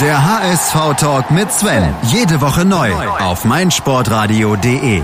[0.00, 1.94] Der HSV-Talk mit Sven.
[2.04, 5.02] Jede Woche neu auf meinsportradio.de.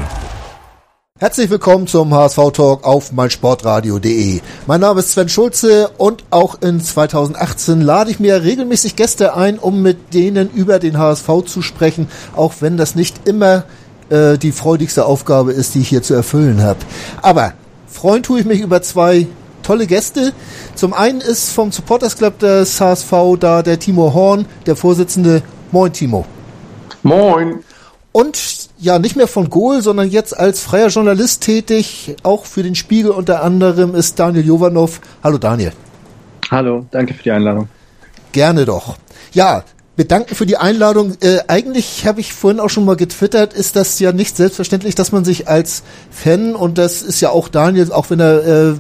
[1.19, 4.41] Herzlich willkommen zum HSV-Talk auf meinsportradio.de.
[4.67, 9.59] Mein Name ist Sven Schulze und auch in 2018 lade ich mir regelmäßig Gäste ein,
[9.59, 13.65] um mit denen über den HSV zu sprechen, auch wenn das nicht immer
[14.09, 16.79] äh, die freudigste Aufgabe ist, die ich hier zu erfüllen habe.
[17.21, 17.53] Aber
[17.87, 19.27] freuen tue ich mich über zwei
[19.69, 20.33] tolle Gäste.
[20.75, 25.43] Zum einen ist vom Supporters Club des HSV da der Timo Horn, der Vorsitzende.
[25.73, 26.25] Moin, Timo.
[27.03, 27.63] Moin.
[28.11, 32.75] Und ja, nicht mehr von Goal, sondern jetzt als freier Journalist tätig, auch für den
[32.75, 35.03] Spiegel unter anderem ist Daniel Jovanov.
[35.23, 35.73] Hallo Daniel.
[36.51, 37.69] Hallo, danke für die Einladung.
[38.33, 38.97] Gerne doch.
[39.35, 39.65] Ja,
[39.97, 41.19] bedanken für die Einladung.
[41.21, 45.13] Äh, eigentlich habe ich vorhin auch schon mal getwittert, ist das ja nicht selbstverständlich, dass
[45.13, 48.75] man sich als Fan, und das ist ja auch Daniel, auch wenn er äh,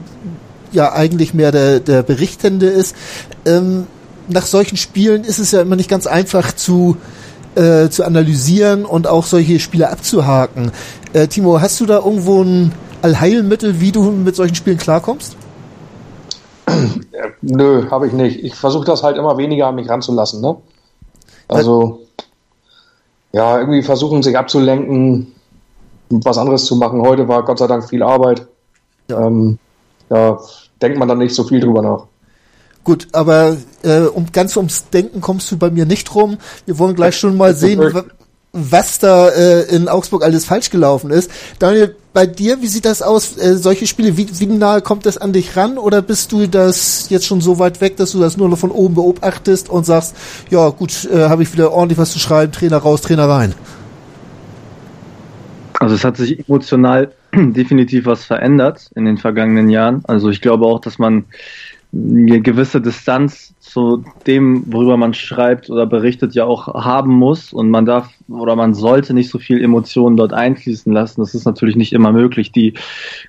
[0.72, 2.94] ja eigentlich mehr der, der Berichtende ist.
[3.46, 3.86] Ähm,
[4.28, 6.96] nach solchen Spielen ist es ja immer nicht ganz einfach zu,
[7.54, 10.72] äh, zu analysieren und auch solche Spiele abzuhaken.
[11.12, 15.36] Äh, Timo, hast du da irgendwo ein Allheilmittel, wie du mit solchen Spielen klarkommst?
[17.40, 18.44] Nö, habe ich nicht.
[18.44, 20.40] Ich versuche das halt immer weniger an mich ranzulassen.
[20.40, 20.56] Ne?
[21.46, 22.00] Also,
[23.32, 25.32] ja, irgendwie versuchen sich abzulenken,
[26.10, 27.02] was anderes zu machen.
[27.02, 28.46] Heute war Gott sei Dank viel Arbeit.
[29.08, 29.26] Ja.
[29.26, 29.58] Ähm,
[30.08, 30.40] da
[30.80, 32.06] denkt man dann nicht so viel drüber nach.
[32.84, 36.38] Gut, aber äh, um ganz ums Denken kommst du bei mir nicht rum.
[36.64, 37.82] Wir wollen gleich schon mal sehen,
[38.52, 41.30] was da äh, in Augsburg alles falsch gelaufen ist.
[41.58, 43.36] Daniel, bei dir, wie sieht das aus?
[43.36, 45.76] Äh, solche Spiele, wie, wie nahe kommt das an dich ran?
[45.76, 48.70] Oder bist du das jetzt schon so weit weg, dass du das nur noch von
[48.70, 50.16] oben beobachtest und sagst,
[50.50, 53.54] ja gut, äh, habe ich wieder ordentlich was zu schreiben, Trainer raus, Trainer rein?
[55.78, 60.02] Also es hat sich emotional definitiv was verändert in den vergangenen Jahren.
[60.06, 61.24] Also ich glaube auch, dass man
[61.92, 67.52] eine gewisse Distanz zu dem, worüber man schreibt oder berichtet, ja auch haben muss.
[67.52, 71.20] Und man darf oder man sollte nicht so viel Emotionen dort einfließen lassen.
[71.20, 72.74] Das ist natürlich nicht immer möglich, die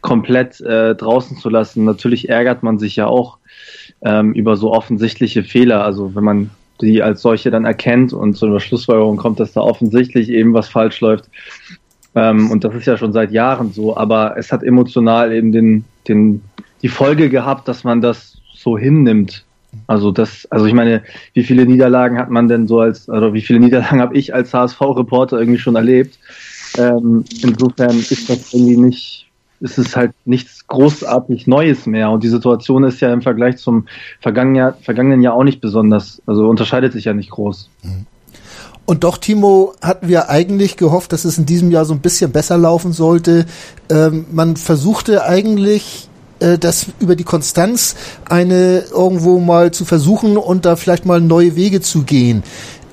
[0.01, 1.85] komplett äh, draußen zu lassen.
[1.85, 3.37] Natürlich ärgert man sich ja auch
[4.01, 5.83] ähm, über so offensichtliche Fehler.
[5.83, 6.49] Also wenn man
[6.81, 10.69] die als solche dann erkennt und zu einer Schlussfolgerung kommt, dass da offensichtlich eben was
[10.69, 11.29] falsch läuft,
[12.15, 15.85] ähm, und das ist ja schon seit Jahren so, aber es hat emotional eben den,
[16.07, 16.41] den,
[16.81, 19.45] die Folge gehabt, dass man das so hinnimmt.
[19.85, 21.03] Also das, also ich meine,
[21.33, 24.53] wie viele Niederlagen hat man denn so als, oder wie viele Niederlagen habe ich als
[24.53, 26.17] HSV-Reporter irgendwie schon erlebt?
[26.77, 29.27] Ähm, insofern ist das irgendwie nicht,
[29.59, 32.09] ist es halt nichts großartig Neues mehr.
[32.09, 33.87] Und die Situation ist ja im Vergleich zum
[34.19, 37.69] vergangenen Jahr, vergangenen Jahr auch nicht besonders, also unterscheidet sich ja nicht groß.
[37.83, 38.05] Mhm.
[38.89, 42.31] Und doch, Timo, hatten wir eigentlich gehofft, dass es in diesem Jahr so ein bisschen
[42.31, 43.45] besser laufen sollte.
[43.87, 47.95] Ähm, man versuchte eigentlich äh, das über die Konstanz
[48.27, 52.41] eine irgendwo mal zu versuchen und da vielleicht mal neue Wege zu gehen.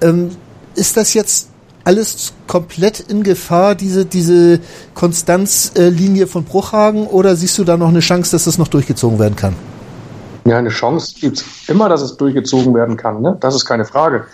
[0.02, 0.32] Ähm,
[0.74, 1.48] ist das jetzt
[1.84, 4.60] alles komplett in Gefahr, diese, diese
[4.92, 9.18] Konstanzlinie äh, von Bruchhagen, oder siehst du da noch eine Chance, dass das noch durchgezogen
[9.18, 9.56] werden kann?
[10.44, 13.22] Ja, eine Chance gibt es immer, dass es durchgezogen werden kann.
[13.22, 13.38] Ne?
[13.40, 14.26] Das ist keine Frage.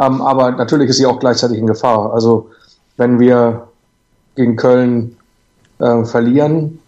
[0.00, 2.12] Ähm, aber natürlich ist sie auch gleichzeitig in Gefahr.
[2.12, 2.50] Also
[2.96, 3.68] wenn wir
[4.36, 5.16] gegen Köln
[5.78, 6.78] äh, verlieren,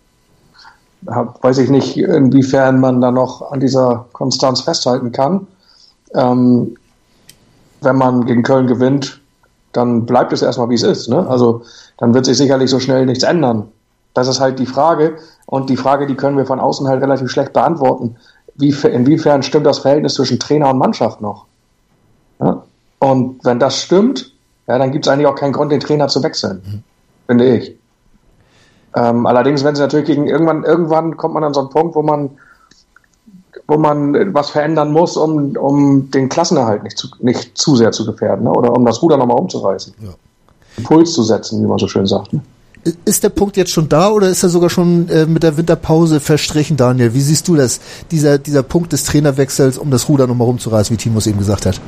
[1.03, 5.47] weiß ich nicht, inwiefern man da noch an dieser Konstanz festhalten kann.
[6.15, 6.77] Ähm,
[7.81, 9.21] wenn man gegen Köln gewinnt,
[9.73, 11.09] dann bleibt es erstmal wie es ist.
[11.09, 11.27] Ne?
[11.27, 11.63] Also
[11.99, 13.69] dann wird sich sicherlich so schnell nichts ändern.
[14.15, 15.17] Das ist halt die Frage.
[15.47, 18.17] Und die Frage, die können wir von außen halt relativ schlecht beantworten.
[18.57, 21.47] Wie, inwiefern stimmt das Verhältnis zwischen Trainer und Mannschaft noch?
[22.41, 22.63] Ja?
[23.01, 24.33] Und wenn das stimmt,
[24.69, 26.83] ja, dann gibt es eigentlich auch keinen Grund, den Trainer zu wechseln, mhm.
[27.27, 27.77] finde ich.
[28.95, 32.03] Ähm, allerdings, wenn sie natürlich gegen irgendwann, irgendwann kommt man an so einen Punkt, wo
[32.03, 32.31] man,
[33.67, 38.05] wo man was verändern muss, um, um den Klassenerhalt nicht zu, nicht zu sehr zu
[38.05, 38.53] gefährden, ne?
[38.53, 39.95] oder um das Ruder nochmal umzureißen.
[40.01, 40.11] Ja.
[40.77, 42.33] Impuls zu setzen, wie man so schön sagt.
[42.33, 42.43] Ne?
[43.05, 46.21] Ist der Punkt jetzt schon da oder ist er sogar schon äh, mit der Winterpause
[46.21, 47.15] verstrichen, Daniel?
[47.15, 47.81] Wie siehst du das?
[48.11, 51.67] Dieser, dieser Punkt des Trainerwechsels, um das Ruder nochmal rumzureißen, wie Timo es eben gesagt
[51.67, 51.81] hat?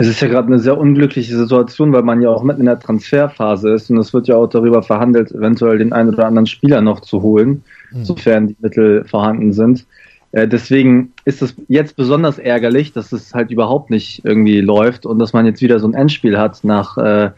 [0.00, 2.80] Es ist ja gerade eine sehr unglückliche Situation, weil man ja auch mitten in der
[2.80, 6.80] Transferphase ist und es wird ja auch darüber verhandelt, eventuell den einen oder anderen Spieler
[6.80, 7.62] noch zu holen,
[7.92, 8.04] mhm.
[8.04, 9.84] sofern die Mittel vorhanden sind.
[10.32, 15.18] Äh, deswegen ist es jetzt besonders ärgerlich, dass es halt überhaupt nicht irgendwie läuft und
[15.18, 17.32] dass man jetzt wieder so ein Endspiel hat nach, äh,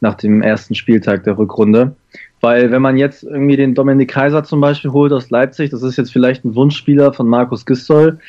[0.00, 1.96] nach dem ersten Spieltag der Rückrunde.
[2.40, 5.98] Weil wenn man jetzt irgendwie den Dominik Kaiser zum Beispiel holt aus Leipzig, das ist
[5.98, 8.20] jetzt vielleicht ein Wunschspieler von Markus Gistol,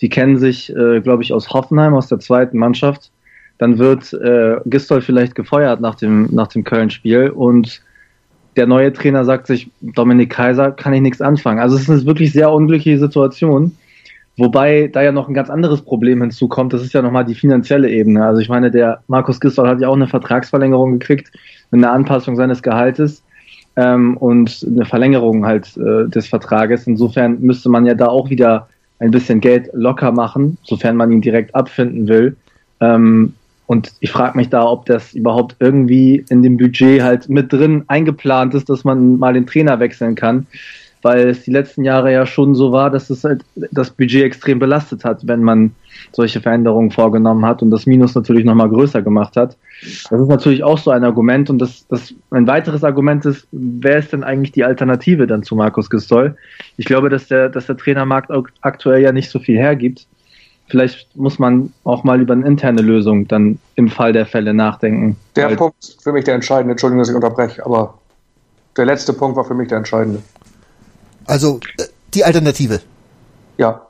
[0.00, 3.10] die kennen sich, äh, glaube ich, aus Hoffenheim, aus der zweiten Mannschaft
[3.58, 7.82] dann wird äh, Gistol vielleicht gefeuert nach dem, nach dem Köln-Spiel und
[8.56, 11.58] der neue Trainer sagt sich, Dominik Kaiser kann ich nichts anfangen.
[11.58, 13.72] Also es ist eine wirklich sehr unglückliche Situation.
[14.36, 17.88] Wobei da ja noch ein ganz anderes Problem hinzukommt, das ist ja nochmal die finanzielle
[17.88, 18.24] Ebene.
[18.24, 21.30] Also ich meine, der Markus Gistol hat ja auch eine Vertragsverlängerung gekriegt,
[21.70, 23.22] eine Anpassung seines Gehaltes
[23.76, 26.86] ähm, und eine Verlängerung halt äh, des Vertrages.
[26.86, 28.68] Insofern müsste man ja da auch wieder
[28.98, 32.36] ein bisschen Geld locker machen, sofern man ihn direkt abfinden will.
[32.80, 33.34] Ähm,
[33.66, 37.84] und ich frage mich da, ob das überhaupt irgendwie in dem Budget halt mit drin
[37.86, 40.46] eingeplant ist, dass man mal den Trainer wechseln kann
[41.04, 44.58] weil es die letzten Jahre ja schon so war, dass es halt das Budget extrem
[44.58, 45.72] belastet hat, wenn man
[46.12, 49.58] solche Veränderungen vorgenommen hat und das Minus natürlich nochmal größer gemacht hat.
[49.82, 53.98] Das ist natürlich auch so ein Argument und das, das ein weiteres Argument ist, wer
[53.98, 56.38] ist denn eigentlich die Alternative dann zu Markus Gistol?
[56.78, 58.30] Ich glaube, dass der, dass der Trainermarkt
[58.62, 60.06] aktuell ja nicht so viel hergibt.
[60.68, 65.16] Vielleicht muss man auch mal über eine interne Lösung dann im Fall der Fälle nachdenken.
[65.36, 67.94] Der Punkt ist für mich der entscheidende, Entschuldigung, dass ich unterbreche, aber
[68.76, 70.22] der letzte Punkt war für mich der entscheidende.
[71.26, 71.84] Also äh,
[72.14, 72.80] die Alternative.
[73.56, 73.82] Ja.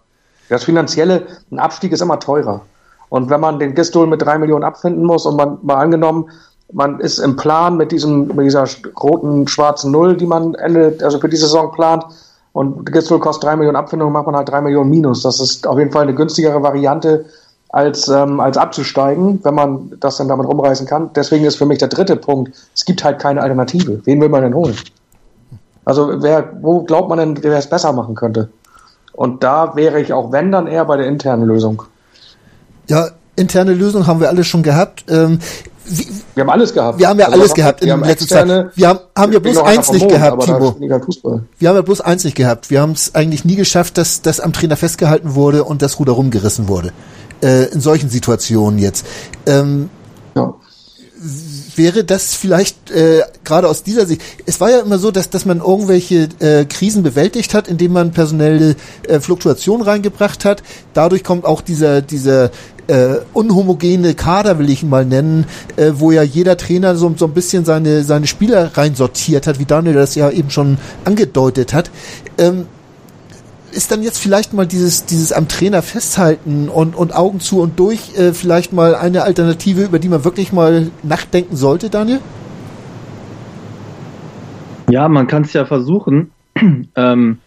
[0.48, 2.60] Das Finanzielle, ein Abstieg ist immer teurer.
[3.08, 6.28] Und wenn man den Gistol mit drei Millionen abfinden muss und man mal angenommen,
[6.72, 8.66] man ist im Plan mit diesem, mit dieser
[9.00, 12.04] roten, schwarzen Null, die man Ende, also für die Saison plant,
[12.54, 15.22] und Gistol kostet drei Millionen Abfindung, macht man halt drei Millionen Minus.
[15.22, 17.26] Das ist auf jeden Fall eine günstigere Variante,
[17.68, 21.10] als, ähm, als abzusteigen, wenn man das dann damit rumreißen kann.
[21.16, 24.00] Deswegen ist für mich der dritte Punkt, es gibt halt keine Alternative.
[24.04, 24.76] Wen will man denn holen?
[25.84, 28.48] Also wer, wo glaubt man denn, wer es besser machen könnte?
[29.12, 31.82] Und da wäre ich auch, wenn, dann eher bei der internen Lösung.
[32.86, 35.04] Ja, interne Lösung haben wir alle schon gehabt.
[35.08, 35.40] Ähm,
[35.86, 36.98] wie, wir haben alles gehabt.
[36.98, 38.76] Wir haben ja also alles gehabt in letzter Zeit.
[38.76, 40.76] Wir haben, haben ja bloß eins nicht gehabt, Timo.
[41.58, 42.70] Wir haben ja bloß eins nicht gehabt.
[42.70, 46.12] Wir haben es eigentlich nie geschafft, dass das am Trainer festgehalten wurde und das Ruder
[46.12, 46.92] rumgerissen wurde.
[47.42, 49.04] Äh, in solchen Situationen jetzt.
[49.46, 49.90] Ähm,
[50.34, 50.54] ja
[51.76, 55.44] wäre das vielleicht äh, gerade aus dieser Sicht, es war ja immer so, dass, dass
[55.44, 58.76] man irgendwelche äh, Krisen bewältigt hat, indem man personelle
[59.08, 60.62] äh, Fluktuation reingebracht hat.
[60.92, 62.50] Dadurch kommt auch dieser, dieser
[62.86, 65.46] äh, unhomogene Kader, will ich mal nennen,
[65.76, 69.64] äh, wo ja jeder Trainer so, so ein bisschen seine, seine Spieler reinsortiert hat, wie
[69.64, 71.90] Daniel das ja eben schon angedeutet hat.
[72.38, 72.66] Ähm,
[73.72, 77.78] ist dann jetzt vielleicht mal dieses, dieses am Trainer festhalten und, und Augen zu und
[77.78, 82.20] durch äh, vielleicht mal eine Alternative, über die man wirklich mal nachdenken sollte, Daniel?
[84.90, 86.30] Ja, man kann es ja versuchen.
[86.94, 87.38] ähm,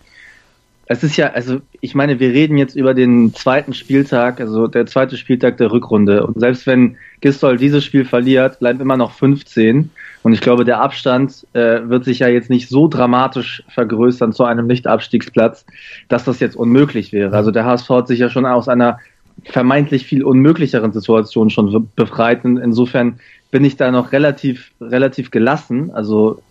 [0.90, 4.86] es ist ja, also ich meine, wir reden jetzt über den zweiten Spieltag, also der
[4.86, 6.26] zweite Spieltag der Rückrunde.
[6.26, 9.90] Und selbst wenn Gistol dieses Spiel verliert, bleiben immer noch 15.
[10.24, 14.46] Und ich glaube, der Abstand äh, wird sich ja jetzt nicht so dramatisch vergrößern zu
[14.46, 15.66] einem Nicht-Abstiegsplatz,
[16.08, 17.36] dass das jetzt unmöglich wäre.
[17.36, 19.00] Also der HSV hat sich ja schon aus einer
[19.44, 22.44] vermeintlich viel unmöglicheren Situation schon befreit.
[22.46, 23.20] Insofern
[23.52, 25.92] bin ich da noch relativ, relativ gelassen.
[25.92, 26.42] Also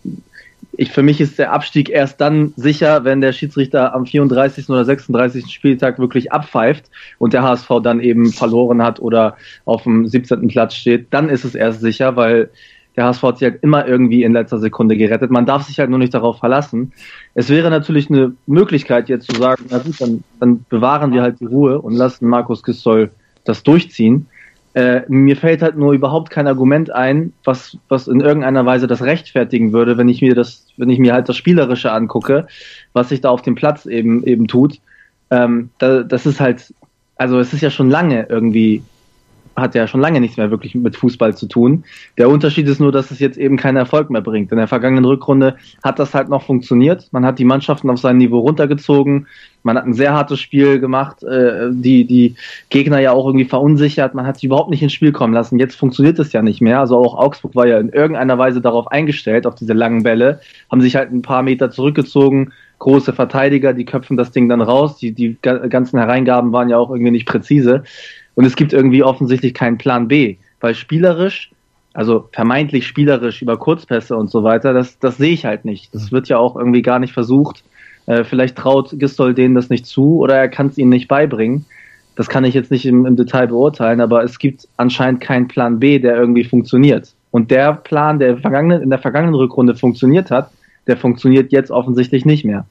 [0.79, 4.69] ich, für mich ist der Abstieg erst dann sicher, wenn der Schiedsrichter am 34.
[4.69, 5.47] oder 36.
[5.47, 10.49] Spieltag wirklich abpfeift und der HSV dann eben verloren hat oder auf dem 17.
[10.49, 11.09] Platz steht.
[11.11, 12.51] Dann ist es erst sicher, weil
[12.97, 15.31] der HSV hat sich halt immer irgendwie in letzter Sekunde gerettet.
[15.31, 16.93] Man darf sich halt nur nicht darauf verlassen.
[17.35, 21.41] Es wäre natürlich eine Möglichkeit jetzt zu sagen, na gut, dann, dann bewahren wir halt
[21.41, 23.11] die Ruhe und lassen Markus Gistol
[23.45, 24.29] das durchziehen.
[24.77, 29.01] Äh, mir fällt halt nur überhaupt kein Argument ein, was, was in irgendeiner Weise das
[29.01, 32.47] rechtfertigen würde, wenn ich mir das, wenn ich mir halt das Spielerische angucke,
[32.93, 34.79] was sich da auf dem Platz eben, eben tut.
[35.31, 36.75] Ähm, da, das ist halt,
[37.17, 38.83] also es ist ja schon lange irgendwie
[39.57, 41.85] hat ja schon lange nichts mehr wirklich mit Fußball zu tun.
[42.19, 44.53] Der Unterschied ist nur, dass es jetzt eben keinen Erfolg mehr bringt.
[44.53, 47.09] In der vergangenen Rückrunde hat das halt noch funktioniert.
[47.13, 49.27] Man hat die Mannschaften auf sein Niveau runtergezogen.
[49.63, 52.37] Man hat ein sehr hartes Spiel gemacht, äh, die die
[52.69, 54.15] Gegner ja auch irgendwie verunsichert.
[54.15, 55.59] Man hat sie überhaupt nicht ins Spiel kommen lassen.
[55.59, 56.79] Jetzt funktioniert es ja nicht mehr.
[56.79, 60.81] Also auch Augsburg war ja in irgendeiner Weise darauf eingestellt, auf diese langen Bälle, haben
[60.81, 64.99] sich halt ein paar Meter zurückgezogen, große Verteidiger, die köpfen das Ding dann raus.
[64.99, 67.85] Die, die ganzen Hereingaben waren ja auch irgendwie nicht präzise.
[68.37, 71.51] Und es gibt irgendwie offensichtlich keinen Plan B, weil spielerisch,
[71.95, 75.93] also vermeintlich spielerisch über Kurzpässe und so weiter, das, das sehe ich halt nicht.
[75.95, 77.65] Das wird ja auch irgendwie gar nicht versucht.
[78.05, 81.65] Äh, vielleicht traut Gistol denen das nicht zu oder er kann es ihnen nicht beibringen.
[82.15, 85.81] Das kann ich jetzt nicht im, im Detail beurteilen, aber es gibt anscheinend keinen Plan
[85.81, 87.15] B, der irgendwie funktioniert.
[87.31, 90.51] Und der Plan, der in der vergangenen Rückrunde funktioniert hat,
[90.87, 92.67] der funktioniert jetzt offensichtlich nicht mehr.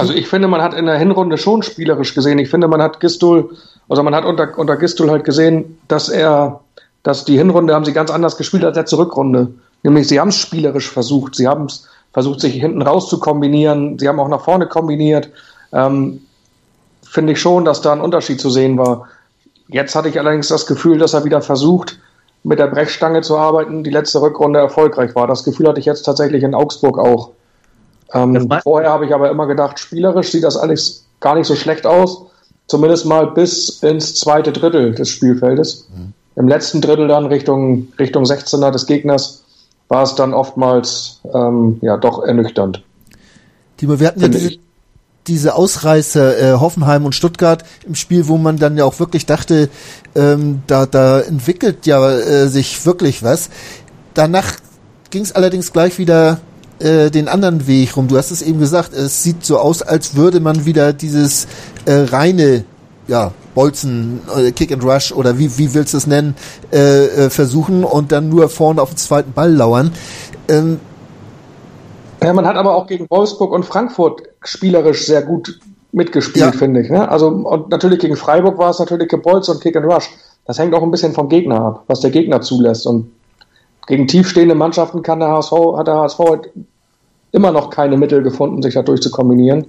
[0.00, 2.38] Also ich finde, man hat in der Hinrunde schon spielerisch gesehen.
[2.38, 3.50] Ich finde, man hat Gistol
[3.90, 6.60] also man hat unter, unter Gistul halt gesehen, dass er,
[7.02, 9.48] dass die Hinrunde haben sie ganz anders gespielt als letzte Rückrunde.
[9.82, 11.34] Nämlich sie haben es spielerisch versucht.
[11.34, 13.98] Sie haben es versucht, sich hinten raus zu kombinieren.
[13.98, 15.28] Sie haben auch nach vorne kombiniert.
[15.72, 16.20] Ähm,
[17.02, 19.08] Finde ich schon, dass da ein Unterschied zu sehen war.
[19.66, 21.98] Jetzt hatte ich allerdings das Gefühl, dass er wieder versucht,
[22.44, 25.26] mit der Brechstange zu arbeiten, die letzte Rückrunde erfolgreich war.
[25.26, 27.30] Das Gefühl hatte ich jetzt tatsächlich in Augsburg auch.
[28.12, 31.86] Ähm, vorher habe ich aber immer gedacht, spielerisch sieht das alles gar nicht so schlecht
[31.86, 32.26] aus.
[32.66, 35.88] zumindest mal bis ins zweite Drittel des Spielfeldes.
[35.92, 36.12] Mhm.
[36.36, 39.42] Im letzten Drittel dann Richtung, Richtung 16er des Gegners
[39.88, 42.82] war es dann oftmals ähm, ja doch ernüchternd.
[43.76, 44.58] Timo, wir hatten ja diese,
[45.26, 49.68] diese Ausreißer äh, Hoffenheim und Stuttgart im Spiel, wo man dann ja auch wirklich dachte,
[50.14, 53.50] ähm, da, da entwickelt ja äh, sich wirklich was.
[54.14, 54.56] Danach
[55.10, 56.40] ging es allerdings gleich wieder
[56.80, 58.08] äh, den anderen Weg rum.
[58.08, 61.46] Du hast es eben gesagt, es sieht so aus, als würde man wieder dieses
[61.84, 62.64] äh, reine,
[63.06, 66.36] ja, Bolzen, äh, Kick and Rush oder wie, wie willst du es nennen,
[66.72, 69.92] äh, äh, versuchen und dann nur vorne auf den zweiten Ball lauern.
[70.48, 70.80] Ähm,
[72.22, 75.58] ja, man hat aber auch gegen Wolfsburg und Frankfurt spielerisch sehr gut
[75.92, 76.52] mitgespielt, ja.
[76.52, 76.90] finde ich.
[76.90, 77.08] Ne?
[77.08, 80.08] Also und natürlich gegen Freiburg war es natürlich Gebolz und Kick and Rush.
[80.46, 82.86] Das hängt auch ein bisschen vom Gegner ab, was der Gegner zulässt.
[82.86, 83.10] Und
[83.90, 86.50] gegen tiefstehende Mannschaften kann der HSV, hat der HSV halt
[87.32, 89.66] immer noch keine Mittel gefunden, sich dadurch zu kombinieren.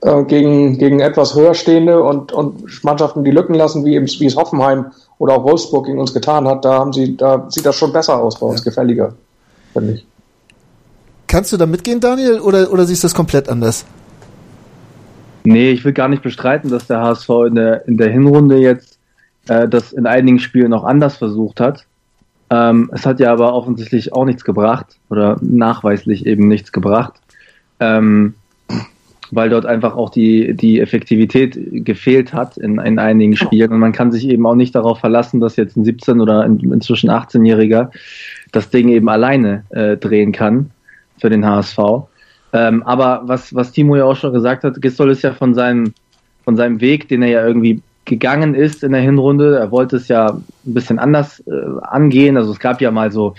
[0.00, 4.26] Äh, gegen, gegen etwas höher stehende und, und Mannschaften, die Lücken lassen, wie, eben, wie
[4.26, 7.74] es Hoffenheim oder auch Wolfsburg gegen uns getan hat, da haben sie, da sieht das
[7.74, 8.64] schon besser aus bei uns, ja.
[8.64, 9.14] gefälliger,
[9.72, 10.06] finde ich.
[11.26, 13.84] Kannst du da mitgehen, Daniel, oder, oder siehst du das komplett anders?
[15.42, 18.98] Nee, ich will gar nicht bestreiten, dass der HSV in der, in der Hinrunde jetzt
[19.48, 21.86] äh, das in einigen Spielen noch anders versucht hat.
[22.50, 27.14] Ähm, es hat ja aber offensichtlich auch nichts gebracht oder nachweislich eben nichts gebracht,
[27.80, 28.34] ähm,
[29.32, 33.72] weil dort einfach auch die, die Effektivität gefehlt hat in, in einigen Spielen.
[33.72, 36.60] Und man kann sich eben auch nicht darauf verlassen, dass jetzt ein 17- oder in,
[36.72, 37.90] inzwischen 18-Jähriger
[38.52, 40.70] das Ding eben alleine äh, drehen kann
[41.18, 41.78] für den HSV.
[42.52, 45.92] Ähm, aber was, was Timo ja auch schon gesagt hat, Gistol ist ja von seinem,
[46.44, 49.58] von seinem Weg, den er ja irgendwie gegangen ist in der Hinrunde.
[49.58, 52.36] Er wollte es ja ein bisschen anders äh, angehen.
[52.36, 53.34] Also es gab ja mal so,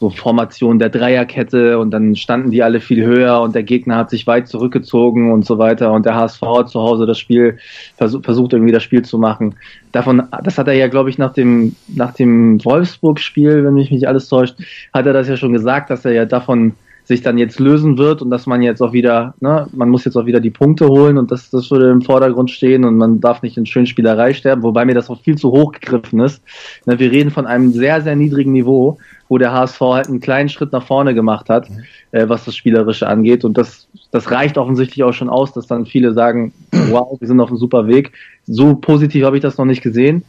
[0.00, 4.10] so Formationen der Dreierkette und dann standen die alle viel höher und der Gegner hat
[4.10, 7.58] sich weit zurückgezogen und so weiter und der HSV hat zu Hause das Spiel
[7.96, 9.54] versucht, versucht irgendwie das Spiel zu machen.
[9.92, 14.08] Davon, das hat er ja, glaube ich, nach dem, nach dem Wolfsburg-Spiel, wenn mich nicht
[14.08, 14.56] alles täuscht,
[14.92, 16.74] hat er das ja schon gesagt, dass er ja davon
[17.06, 20.16] sich dann jetzt lösen wird und dass man jetzt auch wieder, ne, man muss jetzt
[20.16, 23.42] auch wieder die Punkte holen und das, das würde im Vordergrund stehen und man darf
[23.42, 26.42] nicht in Schönspielerei sterben, wobei mir das auch viel zu hoch gegriffen ist.
[26.84, 28.98] Ne, wir reden von einem sehr, sehr niedrigen Niveau,
[29.28, 31.84] wo der HSV halt einen kleinen Schritt nach vorne gemacht hat, mhm.
[32.10, 35.86] äh, was das Spielerische angeht und das, das reicht offensichtlich auch schon aus, dass dann
[35.86, 36.52] viele sagen,
[36.90, 38.12] wow, wir sind auf einem super Weg.
[38.46, 40.24] So positiv habe ich das noch nicht gesehen.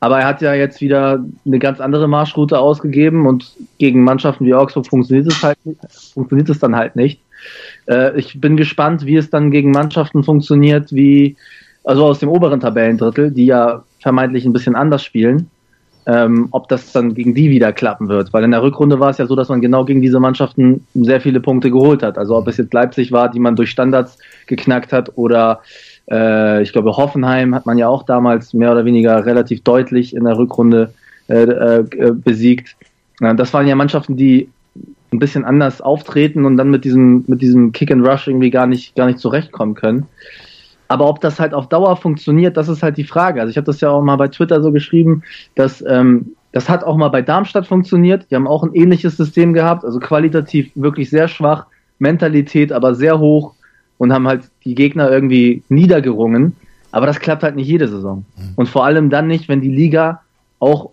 [0.00, 4.54] Aber er hat ja jetzt wieder eine ganz andere Marschroute ausgegeben und gegen Mannschaften wie
[4.54, 5.58] Augsburg funktioniert es halt
[6.14, 7.20] funktioniert es dann halt nicht.
[7.86, 11.36] Äh, ich bin gespannt, wie es dann gegen Mannschaften funktioniert, wie
[11.84, 15.50] also aus dem oberen Tabellendrittel, die ja vermeintlich ein bisschen anders spielen,
[16.06, 18.32] ähm, ob das dann gegen die wieder klappen wird.
[18.32, 21.20] Weil in der Rückrunde war es ja so, dass man genau gegen diese Mannschaften sehr
[21.20, 22.18] viele Punkte geholt hat.
[22.18, 25.60] Also ob es jetzt Leipzig war, die man durch Standards geknackt hat oder
[26.10, 30.24] äh, ich glaube, Hoffenheim hat man ja auch damals mehr oder weniger relativ deutlich in
[30.24, 30.92] der Rückrunde
[31.28, 32.76] äh, äh, besiegt.
[33.20, 34.48] das waren ja Mannschaften, die
[35.12, 38.66] ein bisschen anders auftreten und dann mit diesem, mit diesem Kick and Rush irgendwie gar
[38.66, 40.06] nicht, gar nicht zurechtkommen können.
[40.88, 43.40] Aber ob das halt auf Dauer funktioniert, das ist halt die Frage.
[43.40, 45.22] Also ich habe das ja auch mal bei Twitter so geschrieben,
[45.54, 48.26] dass ähm, das hat auch mal bei Darmstadt funktioniert.
[48.30, 51.66] Die haben auch ein ähnliches System gehabt, also qualitativ wirklich sehr schwach,
[51.98, 53.54] Mentalität aber sehr hoch
[53.98, 56.56] und haben halt die Gegner irgendwie niedergerungen.
[56.90, 58.24] Aber das klappt halt nicht jede Saison.
[58.36, 58.52] Mhm.
[58.56, 60.22] Und vor allem dann nicht, wenn die Liga
[60.58, 60.90] auch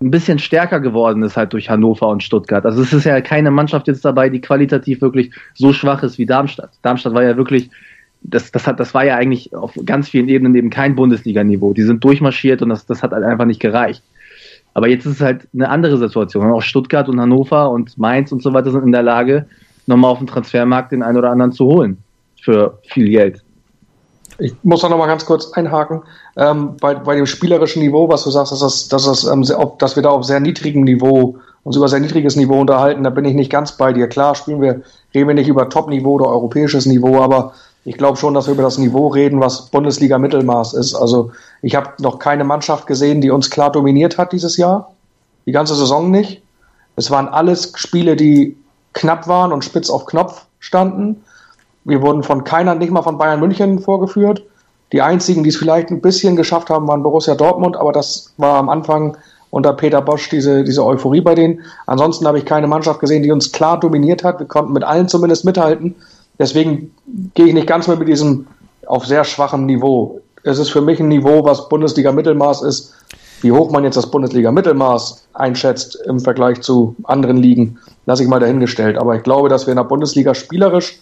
[0.00, 2.64] ein bisschen stärker geworden ist halt durch Hannover und Stuttgart.
[2.64, 6.26] Also es ist ja keine Mannschaft jetzt dabei, die qualitativ wirklich so schwach ist wie
[6.26, 6.70] Darmstadt.
[6.82, 7.68] Darmstadt war ja wirklich,
[8.22, 11.72] das, das hat, das war ja eigentlich auf ganz vielen Ebenen eben kein Bundesliga-Niveau.
[11.74, 14.04] Die sind durchmarschiert und das, das hat halt einfach nicht gereicht.
[14.72, 16.48] Aber jetzt ist es halt eine andere Situation.
[16.52, 19.46] Auch Stuttgart und Hannover und Mainz und so weiter sind in der Lage,
[19.86, 21.98] nochmal auf dem Transfermarkt den einen oder anderen zu holen
[22.42, 23.42] für viel Geld.
[24.38, 26.02] Ich muss da noch mal ganz kurz einhaken.
[26.36, 29.44] Ähm, bei, bei dem spielerischen Niveau, was du sagst, dass, das, dass, das, ähm,
[29.78, 33.24] dass wir da auf sehr niedrigem Niveau uns über sehr niedriges Niveau unterhalten, da bin
[33.24, 34.08] ich nicht ganz bei dir.
[34.08, 34.82] Klar, spielen wir,
[35.14, 37.52] reden wir nicht über Top-Niveau oder europäisches Niveau, aber
[37.84, 40.94] ich glaube schon, dass wir über das Niveau reden, was Bundesliga-Mittelmaß ist.
[40.94, 44.92] Also ich habe noch keine Mannschaft gesehen, die uns klar dominiert hat dieses Jahr.
[45.46, 46.42] Die ganze Saison nicht.
[46.96, 48.56] Es waren alles Spiele, die
[48.92, 51.24] knapp waren und spitz auf Knopf standen.
[51.88, 54.42] Wir wurden von keiner, nicht mal von Bayern München vorgeführt.
[54.92, 58.56] Die einzigen, die es vielleicht ein bisschen geschafft haben, waren Borussia Dortmund, aber das war
[58.56, 59.16] am Anfang
[59.50, 61.60] unter Peter Bosch diese, diese Euphorie bei denen.
[61.86, 64.38] Ansonsten habe ich keine Mannschaft gesehen, die uns klar dominiert hat.
[64.38, 65.94] Wir konnten mit allen zumindest mithalten.
[66.38, 66.94] Deswegen
[67.32, 68.46] gehe ich nicht ganz mehr mit diesem
[68.86, 70.20] auf sehr schwachem Niveau.
[70.42, 72.94] Es ist für mich ein Niveau, was Bundesliga-Mittelmaß ist.
[73.40, 78.40] Wie hoch man jetzt das Bundesliga-Mittelmaß einschätzt im Vergleich zu anderen Ligen, lasse ich mal
[78.40, 78.98] dahingestellt.
[78.98, 81.00] Aber ich glaube, dass wir in der Bundesliga spielerisch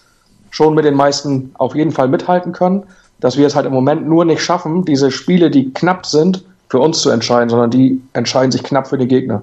[0.57, 2.85] schon mit den meisten auf jeden Fall mithalten können.
[3.19, 6.79] dass wir es halt im Moment nur nicht schaffen, diese Spiele, die knapp sind, für
[6.79, 9.43] uns zu entscheiden, sondern die entscheiden sich knapp für den Gegner.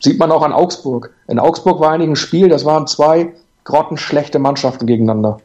[0.00, 1.10] Sieht man auch an Augsburg.
[1.26, 3.32] In Augsburg war eigentlich ein Spiel, das waren zwei
[3.64, 5.38] grottenschlechte Mannschaften gegeneinander.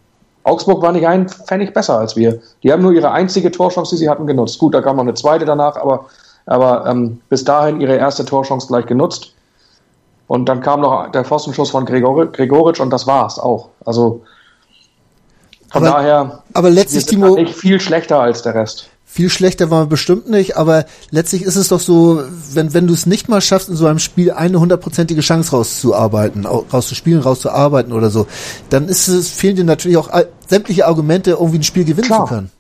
[0.43, 2.39] Augsburg war nicht ein Pfennig besser als wir.
[2.61, 4.59] Die haben nur ihre einzige Torchance, die sie hatten, genutzt.
[4.59, 6.05] Gut, da kam noch eine zweite danach, aber,
[6.45, 9.33] aber ähm, bis dahin ihre erste Torchance gleich genutzt.
[10.27, 13.69] Und dann kam noch der Pfostenschuss von Gregor Gregoritsch und das war's auch.
[13.85, 14.21] Also
[15.75, 18.87] von aber, daher aber letztlich, wir sind nicht viel schlechter als der Rest.
[19.03, 22.93] Viel schlechter war man bestimmt nicht, aber letztlich ist es doch so, wenn, wenn du
[22.93, 28.09] es nicht mal schaffst, in so einem Spiel eine hundertprozentige Chance rauszuarbeiten, rauszuspielen, rauszuarbeiten oder
[28.09, 28.25] so,
[28.69, 30.09] dann ist es, fehlen dir natürlich auch
[30.47, 32.25] sämtliche Argumente, irgendwie ein Spiel gewinnen Klar.
[32.25, 32.51] zu können.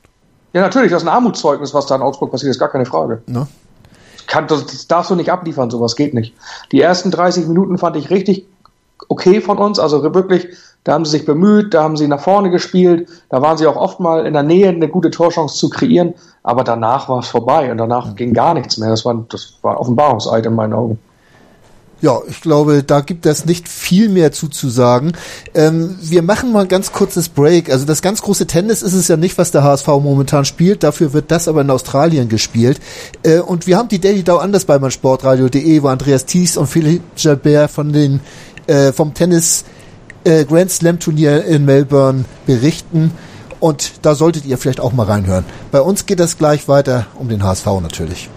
[0.51, 3.23] Ja, natürlich, das ist ein Armutszeugnis, was da in Augsburg passiert ist, gar keine Frage.
[3.27, 3.47] Ne?
[4.27, 6.33] Kann, das, das darfst du nicht abliefern, sowas geht nicht.
[6.73, 8.45] Die ersten 30 Minuten fand ich richtig
[9.07, 10.49] okay von uns, also wirklich
[10.85, 13.75] da haben sie sich bemüht, da haben sie nach vorne gespielt, da waren sie auch
[13.75, 16.13] oft mal in der Nähe, eine gute Torchance zu kreieren,
[16.43, 18.89] aber danach war es vorbei und danach ging gar nichts mehr.
[18.89, 20.99] Das war, das war Offenbarungseid in meinen Augen.
[22.01, 25.13] Ja, ich glaube, da gibt es nicht viel mehr zuzusagen.
[25.55, 27.71] Ähm, wir machen mal ein ganz kurzes Break.
[27.71, 30.83] Also das ganz große Tennis ist es ja nicht, was der HSV momentan spielt.
[30.83, 32.79] Dafür wird das aber in Australien gespielt.
[33.23, 37.01] Äh, und wir haben die Daily Dow anders bei meinsportradio.de, wo Andreas Thies und Philipp
[37.17, 38.19] Jalbert von den
[38.67, 39.65] äh, vom Tennis
[40.25, 43.11] äh, Grand Slam Turnier in Melbourne berichten.
[43.59, 45.45] Und da solltet ihr vielleicht auch mal reinhören.
[45.71, 48.29] Bei uns geht es gleich weiter um den HSV natürlich.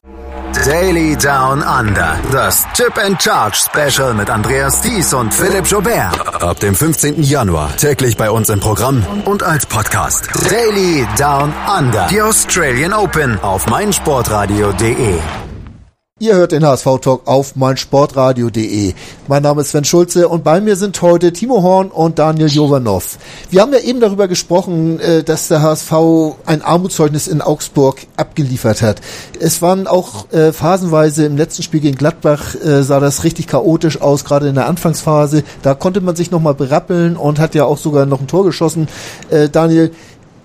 [0.64, 2.16] Daily Down Under.
[2.32, 6.42] Das Chip and Charge Special mit Andreas Thies und Philipp Jobert.
[6.42, 7.22] Ab dem 15.
[7.22, 10.28] Januar täglich bei uns im Programm und als Podcast.
[10.50, 12.06] Daily Down Under.
[12.10, 15.18] Die Australian Open auf meinsportradio.de.
[16.20, 18.92] Ihr hört den HSV-Talk auf meinsportradio.de.
[19.28, 23.18] Mein Name ist Sven Schulze und bei mir sind heute Timo Horn und Daniel Jovanov.
[23.50, 25.92] Wir haben ja eben darüber gesprochen, äh, dass der HSV
[26.44, 29.00] ein Armutszeugnis in Augsburg abgeliefert hat.
[29.38, 34.00] Es waren auch äh, phasenweise im letzten Spiel gegen Gladbach äh, sah das richtig chaotisch
[34.00, 35.44] aus, gerade in der Anfangsphase.
[35.62, 38.88] Da konnte man sich nochmal berappeln und hat ja auch sogar noch ein Tor geschossen.
[39.52, 39.92] Daniel,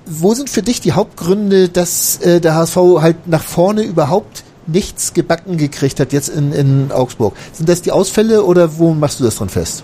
[0.06, 5.58] wo sind für dich die Hauptgründe, dass der HSV halt nach vorne überhaupt nichts gebacken
[5.58, 7.36] gekriegt hat jetzt in, in Augsburg.
[7.52, 9.84] Sind das die Ausfälle oder wo machst du das dran fest?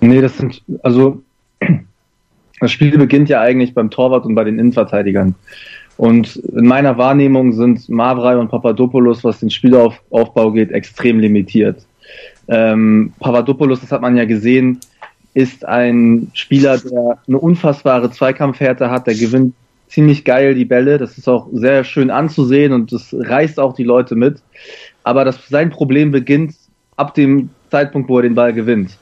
[0.00, 1.22] Nee, das sind, also
[2.60, 5.34] das Spiel beginnt ja eigentlich beim Torwart und bei den Innenverteidigern.
[5.96, 11.84] Und in meiner Wahrnehmung sind Mavrei und Papadopoulos, was den Spielaufbau geht, extrem limitiert.
[12.48, 14.80] Ähm, Papadopoulos, das hat man ja gesehen,
[15.34, 19.54] ist ein Spieler, der eine unfassbare Zweikampfhärte hat, der gewinnt
[19.92, 20.98] ziemlich geil, die Bälle.
[20.98, 24.42] Das ist auch sehr schön anzusehen und das reißt auch die Leute mit.
[25.04, 26.54] Aber das, sein Problem beginnt
[26.96, 28.96] ab dem Zeitpunkt, wo er den Ball gewinnt.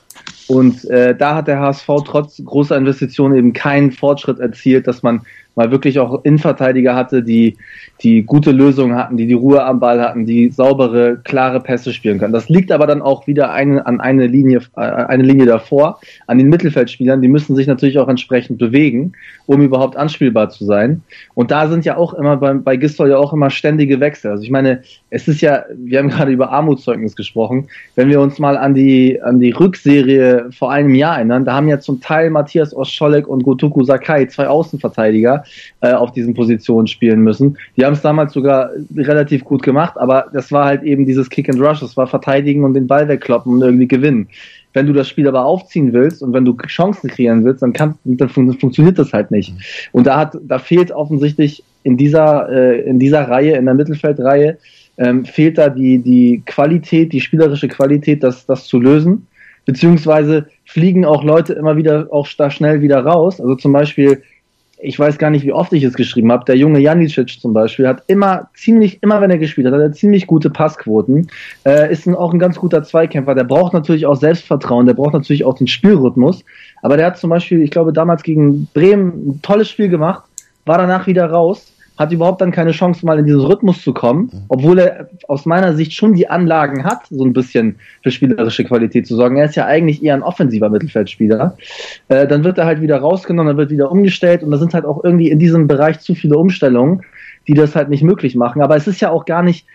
[0.47, 5.21] Und äh, da hat der HSV trotz großer Investitionen eben keinen Fortschritt erzielt, dass man
[5.61, 7.57] mal wirklich auch Innenverteidiger hatte, die,
[8.01, 12.17] die gute Lösungen hatten, die die Ruhe am Ball hatten, die saubere, klare Pässe spielen
[12.17, 12.33] können.
[12.33, 16.37] Das liegt aber dann auch wieder eine, an eine Linie, äh, eine Linie davor, an
[16.37, 17.21] den Mittelfeldspielern.
[17.21, 19.13] Die müssen sich natürlich auch entsprechend bewegen,
[19.45, 21.03] um überhaupt anspielbar zu sein.
[21.35, 24.31] Und da sind ja auch immer bei, bei Gistol ja auch immer ständige Wechsel.
[24.31, 27.67] Also ich meine, es ist ja, wir haben gerade über Armutszeugnis gesprochen.
[27.95, 31.67] Wenn wir uns mal an die, an die Rückserie vor einem Jahr erinnern, da haben
[31.67, 35.43] ja zum Teil Matthias Oscholek und Gotoku Sakai, zwei Außenverteidiger,
[35.81, 37.57] äh, auf diesen Positionen spielen müssen.
[37.77, 41.49] Die haben es damals sogar relativ gut gemacht, aber das war halt eben dieses Kick
[41.49, 44.27] and Rush, das war verteidigen und den Ball wegkloppen und irgendwie gewinnen.
[44.73, 47.95] Wenn du das Spiel aber aufziehen willst und wenn du Chancen kreieren willst, dann, kann,
[48.05, 49.53] dann fun funktioniert das halt nicht.
[49.91, 54.57] Und da hat, da fehlt offensichtlich in dieser, äh, in dieser Reihe, in der Mittelfeldreihe,
[54.97, 59.27] ähm, fehlt da die, die Qualität, die spielerische Qualität, das, das zu lösen.
[59.65, 63.39] Beziehungsweise fliegen auch Leute immer wieder auch da schnell wieder raus.
[63.39, 64.21] Also zum Beispiel
[64.81, 67.87] ich weiß gar nicht, wie oft ich es geschrieben habe, der junge Janicic zum Beispiel
[67.87, 71.27] hat immer ziemlich, immer wenn er gespielt hat, hat er ziemlich gute Passquoten,
[71.65, 75.13] äh, ist ein, auch ein ganz guter Zweikämpfer, der braucht natürlich auch Selbstvertrauen, der braucht
[75.13, 76.43] natürlich auch den Spielrhythmus,
[76.81, 80.23] aber der hat zum Beispiel, ich glaube, damals gegen Bremen ein tolles Spiel gemacht,
[80.65, 84.23] war danach wieder raus, hat überhaupt dann keine Chance, mal in diesen Rhythmus zu kommen,
[84.23, 84.41] mhm.
[84.49, 89.07] obwohl er aus meiner Sicht schon die Anlagen hat, so ein bisschen für spielerische Qualität
[89.07, 89.37] zu sorgen.
[89.37, 91.55] Er ist ja eigentlich eher ein offensiver Mittelfeldspieler.
[92.09, 94.85] Äh, dann wird er halt wieder rausgenommen, dann wird wieder umgestellt und da sind halt
[94.85, 97.01] auch irgendwie in diesem Bereich zu viele Umstellungen,
[97.47, 98.61] die das halt nicht möglich machen.
[98.61, 99.65] Aber es ist ja auch gar nicht,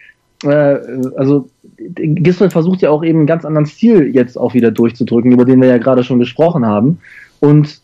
[0.45, 0.77] äh,
[1.17, 5.45] also Gisdol versucht ja auch eben einen ganz anderen Stil jetzt auch wieder durchzudrücken, über
[5.45, 6.99] den wir ja gerade schon gesprochen haben.
[7.41, 7.81] Und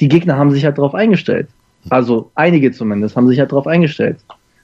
[0.00, 1.48] die Gegner haben sich halt darauf eingestellt.
[1.88, 4.18] Also einige zumindest haben sich halt darauf eingestellt.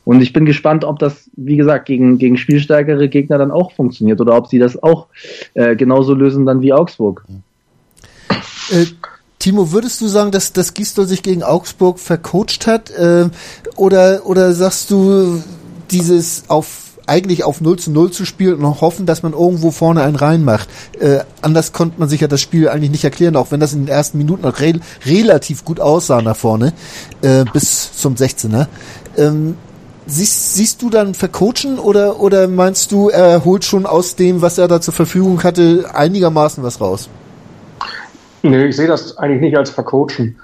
[0.05, 4.20] Und ich bin gespannt, ob das, wie gesagt, gegen, gegen spielstärkere Gegner dann auch funktioniert
[4.20, 5.09] oder ob sie das auch
[5.55, 7.24] äh, genauso lösen dann wie Augsburg.
[8.70, 8.87] Äh,
[9.40, 12.90] Timo, würdest du sagen, dass, dass Gisdol sich gegen Augsburg vercoacht hat?
[12.90, 13.31] Äh,
[13.76, 15.42] oder, oder sagst du,
[15.90, 20.02] dieses auf eigentlich auf 0 zu 0 zu spielen und hoffen, dass man irgendwo vorne
[20.02, 20.68] einen reinmacht.
[20.98, 23.86] Äh, anders konnte man sich ja das Spiel eigentlich nicht erklären, auch wenn das in
[23.86, 26.72] den ersten Minuten noch re relativ gut aussah nach vorne,
[27.22, 28.66] äh, bis zum 16er.
[29.16, 29.56] Ähm,
[30.06, 34.58] siehst, siehst du dann vercoachen oder, oder meinst du, er holt schon aus dem, was
[34.58, 37.08] er da zur Verfügung hatte, einigermaßen was raus?
[38.42, 40.38] Nee, ich sehe das eigentlich nicht als vercoachen.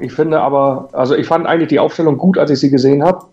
[0.00, 3.24] Ich finde aber, also ich fand eigentlich die Aufstellung gut, als ich sie gesehen habe.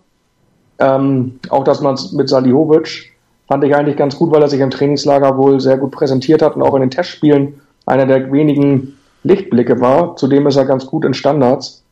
[0.80, 3.12] Ähm, auch dass man mit Salihovic
[3.48, 6.56] fand ich eigentlich ganz gut, weil er sich im Trainingslager wohl sehr gut präsentiert hat
[6.56, 10.16] und auch in den Testspielen einer der wenigen Lichtblicke war.
[10.16, 11.84] Zudem ist er ganz gut in Standards,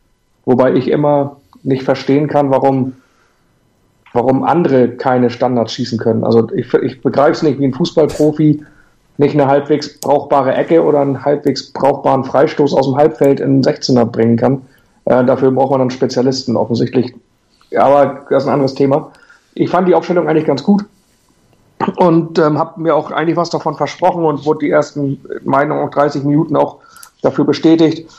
[0.46, 2.94] wobei ich immer nicht verstehen kann, warum,
[4.14, 6.24] warum andere keine Standards schießen können.
[6.24, 8.64] Also ich, ich begreife es nicht, wie ein Fußballprofi
[9.18, 13.64] nicht eine halbwegs brauchbare Ecke oder einen halbwegs brauchbaren Freistoß aus dem Halbfeld in den
[13.64, 14.62] 16er bringen kann.
[15.06, 16.56] Äh, dafür braucht man dann Spezialisten.
[16.56, 17.16] Offensichtlich
[17.76, 19.12] aber das ist ein anderes Thema.
[19.54, 20.86] Ich fand die Aufstellung eigentlich ganz gut
[21.98, 25.90] und ähm, habe mir auch eigentlich was davon versprochen und wurde die ersten, Meinung auch
[25.92, 26.78] 30 Minuten auch
[27.22, 28.10] dafür bestätigt,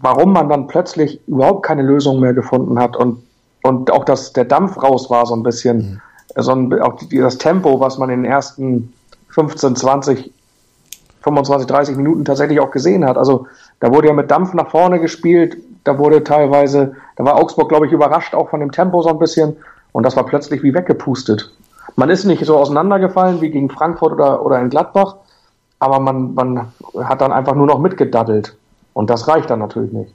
[0.00, 3.22] warum man dann plötzlich überhaupt keine Lösung mehr gefunden hat und,
[3.62, 6.00] und auch, dass der Dampf raus war so ein bisschen,
[6.36, 6.42] mhm.
[6.42, 8.92] so ein, auch die, das Tempo, was man in den ersten
[9.30, 10.32] 15, 20,
[11.22, 13.16] 25, 30 Minuten tatsächlich auch gesehen hat.
[13.16, 13.46] Also
[13.80, 17.86] da wurde ja mit Dampf nach vorne gespielt, da wurde teilweise, da war Augsburg, glaube
[17.86, 19.56] ich, überrascht auch von dem Tempo so ein bisschen
[19.92, 21.52] und das war plötzlich wie weggepustet.
[21.96, 25.16] Man ist nicht so auseinandergefallen wie gegen Frankfurt oder, oder in Gladbach,
[25.78, 28.56] aber man, man hat dann einfach nur noch mitgedaddelt
[28.94, 30.14] und das reicht dann natürlich nicht.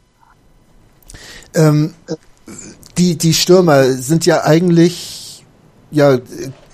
[1.53, 1.93] Ähm,
[2.97, 5.45] die, die Stürmer sind ja eigentlich,
[5.91, 6.17] ja,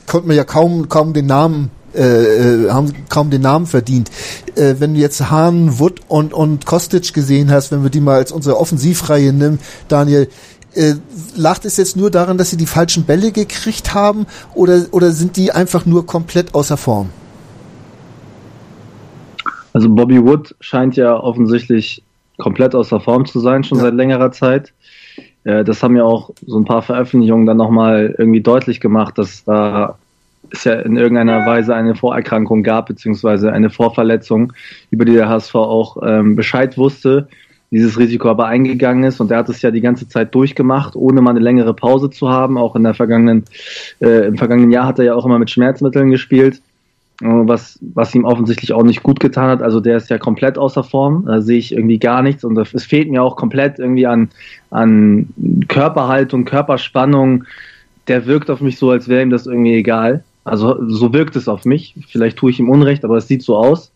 [0.07, 4.11] konnte man ja kaum, kaum den Namen äh, äh, haben kaum den Namen verdient.
[4.55, 8.15] Äh, wenn du jetzt Hahn, Wood und, und Kostic gesehen hast, wenn wir die mal
[8.15, 10.27] als unsere Offensivreihe nehmen, Daniel,
[10.75, 10.95] äh,
[11.35, 15.37] lacht es jetzt nur daran, dass sie die falschen Bälle gekriegt haben oder, oder sind
[15.37, 17.09] die einfach nur komplett außer Form?
[19.73, 22.03] Also Bobby Wood scheint ja offensichtlich
[22.37, 23.85] komplett außer Form zu sein, schon ja.
[23.85, 24.73] seit längerer Zeit.
[25.43, 29.43] Äh, das haben ja auch so ein paar Veröffentlichungen dann nochmal irgendwie deutlich gemacht, dass
[29.45, 29.97] da
[30.51, 34.53] es ja in irgendeiner Weise eine Vorerkrankung gab, beziehungsweise eine Vorverletzung,
[34.91, 37.27] über die der HSV auch ähm, Bescheid wusste,
[37.71, 41.21] dieses Risiko aber eingegangen ist und er hat es ja die ganze Zeit durchgemacht, ohne
[41.21, 42.57] mal eine längere Pause zu haben.
[42.57, 43.43] Auch in der vergangenen,
[43.99, 46.61] äh, im vergangenen Jahr hat er ja auch immer mit Schmerzmitteln gespielt,
[47.21, 49.61] äh, was, was ihm offensichtlich auch nicht gut getan hat.
[49.61, 52.85] Also der ist ja komplett außer Form, da sehe ich irgendwie gar nichts und es
[52.85, 54.29] fehlt mir auch komplett irgendwie an,
[54.69, 55.29] an
[55.67, 57.45] Körperhaltung, Körperspannung.
[58.07, 60.23] Der wirkt auf mich so, als wäre ihm das irgendwie egal.
[60.45, 61.95] Also so wirkt es auf mich.
[62.07, 63.91] Vielleicht tue ich ihm Unrecht, aber es sieht so aus.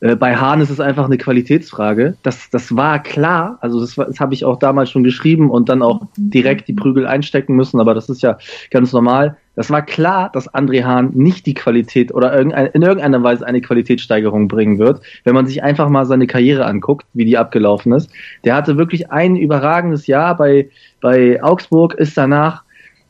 [0.00, 2.18] Äh, bei Hahn ist es einfach eine Qualitätsfrage.
[2.22, 3.56] Das, das war klar.
[3.62, 7.06] Also das, das habe ich auch damals schon geschrieben und dann auch direkt die Prügel
[7.06, 7.80] einstecken müssen.
[7.80, 8.36] Aber das ist ja
[8.70, 9.38] ganz normal.
[9.54, 14.48] Das war klar, dass André Hahn nicht die Qualität oder in irgendeiner Weise eine Qualitätssteigerung
[14.48, 18.10] bringen wird, wenn man sich einfach mal seine Karriere anguckt, wie die abgelaufen ist.
[18.44, 20.68] Der hatte wirklich ein überragendes Jahr bei,
[21.00, 22.65] bei Augsburg, ist danach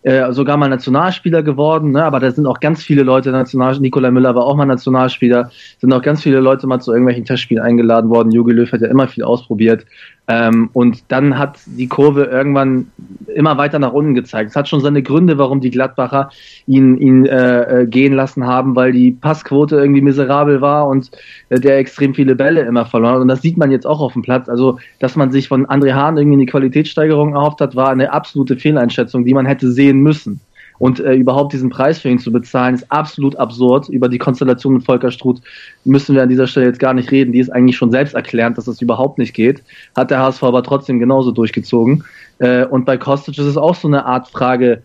[0.06, 2.04] äh, sogar mal Nationalspieler geworden, ne?
[2.04, 5.92] aber da sind auch ganz viele Leute National, Nikolai Müller war auch mal Nationalspieler, sind
[5.92, 8.30] auch ganz viele Leute mal zu irgendwelchen Testspielen eingeladen worden.
[8.30, 9.84] Jogi Löw hat ja immer viel ausprobiert.
[10.28, 12.90] Ähm, und dann hat die Kurve irgendwann
[13.32, 14.50] immer weiter nach unten gezeigt.
[14.50, 16.30] Es hat schon seine Gründe, warum die Gladbacher
[16.66, 21.12] ihn, ihn äh, äh, gehen lassen haben, weil die Passquote irgendwie miserabel war und
[21.48, 23.20] äh, der extrem viele Bälle immer verloren hat.
[23.20, 24.48] Und das sieht man jetzt auch auf dem Platz.
[24.48, 28.56] Also, dass man sich von André Hahn irgendwie eine Qualitätssteigerung erhofft hat, war eine absolute
[28.56, 30.40] Fehleinschätzung, die man hätte sehen müssen.
[30.78, 33.88] Und äh, überhaupt diesen Preis für ihn zu bezahlen, ist absolut absurd.
[33.88, 35.40] Über die Konstellation mit Volker Struth
[35.84, 37.32] müssen wir an dieser Stelle jetzt gar nicht reden.
[37.32, 39.62] Die ist eigentlich schon selbst erklärend, dass das überhaupt nicht geht.
[39.94, 42.04] Hat der HSV aber trotzdem genauso durchgezogen.
[42.38, 44.82] Äh, und bei Kostic ist es auch so eine Art Frage,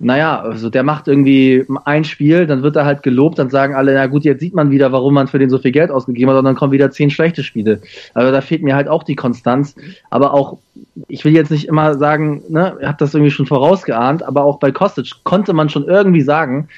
[0.00, 3.94] naja, also der macht irgendwie ein Spiel, dann wird er halt gelobt, dann sagen alle,
[3.94, 6.38] na gut, jetzt sieht man wieder, warum man für den so viel Geld ausgegeben hat,
[6.38, 7.80] und dann kommen wieder zehn schlechte Spiele.
[8.14, 9.74] Also da fehlt mir halt auch die Konstanz.
[10.10, 10.58] Aber auch,
[11.08, 14.58] ich will jetzt nicht immer sagen, ne, er hat das irgendwie schon vorausgeahnt, aber auch
[14.58, 16.68] bei Kostic konnte man schon irgendwie sagen,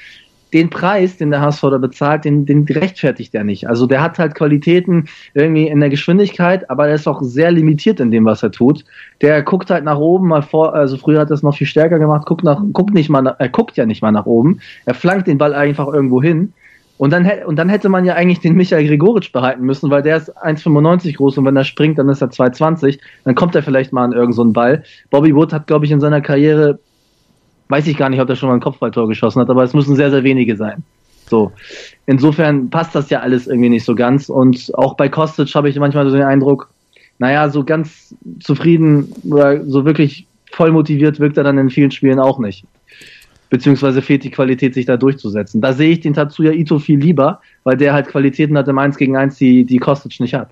[0.52, 3.68] den Preis, den der HSV da bezahlt, den, den rechtfertigt er nicht.
[3.68, 8.00] Also der hat halt Qualitäten irgendwie in der Geschwindigkeit, aber er ist auch sehr limitiert
[8.00, 8.84] in dem, was er tut.
[9.20, 11.98] Der guckt halt nach oben mal vor, also früher hat er es noch viel stärker
[11.98, 14.60] gemacht, guckt nach, guckt nicht mal, er guckt ja nicht mal nach oben.
[14.86, 16.52] Er flankt den Ball einfach irgendwo hin.
[17.00, 20.18] Und dann, und dann hätte man ja eigentlich den Michael Gregoritsch behalten müssen, weil der
[20.18, 22.98] ist 1,95 groß und wenn er springt, dann ist er 2,20.
[23.24, 24.84] Dann kommt er vielleicht mal an irgendeinen so Ball.
[25.08, 26.78] Bobby Wood hat, glaube ich, in seiner Karriere
[27.70, 29.96] weiß ich gar nicht, ob er schon mal ein Kopfballtor geschossen hat, aber es müssen
[29.96, 30.82] sehr, sehr wenige sein.
[31.28, 31.52] So.
[32.06, 34.28] Insofern passt das ja alles irgendwie nicht so ganz.
[34.28, 36.68] Und auch bei Kostic habe ich manchmal so den Eindruck,
[37.18, 42.18] naja, so ganz zufrieden oder so wirklich voll motiviert wirkt er dann in vielen Spielen
[42.18, 42.64] auch nicht.
[43.50, 45.60] Beziehungsweise fehlt die Qualität, sich da durchzusetzen.
[45.60, 48.96] Da sehe ich den Tatsuya Ito viel lieber, weil der halt Qualitäten hat im 1
[48.96, 50.50] gegen 1, die, die Kostic nicht hat.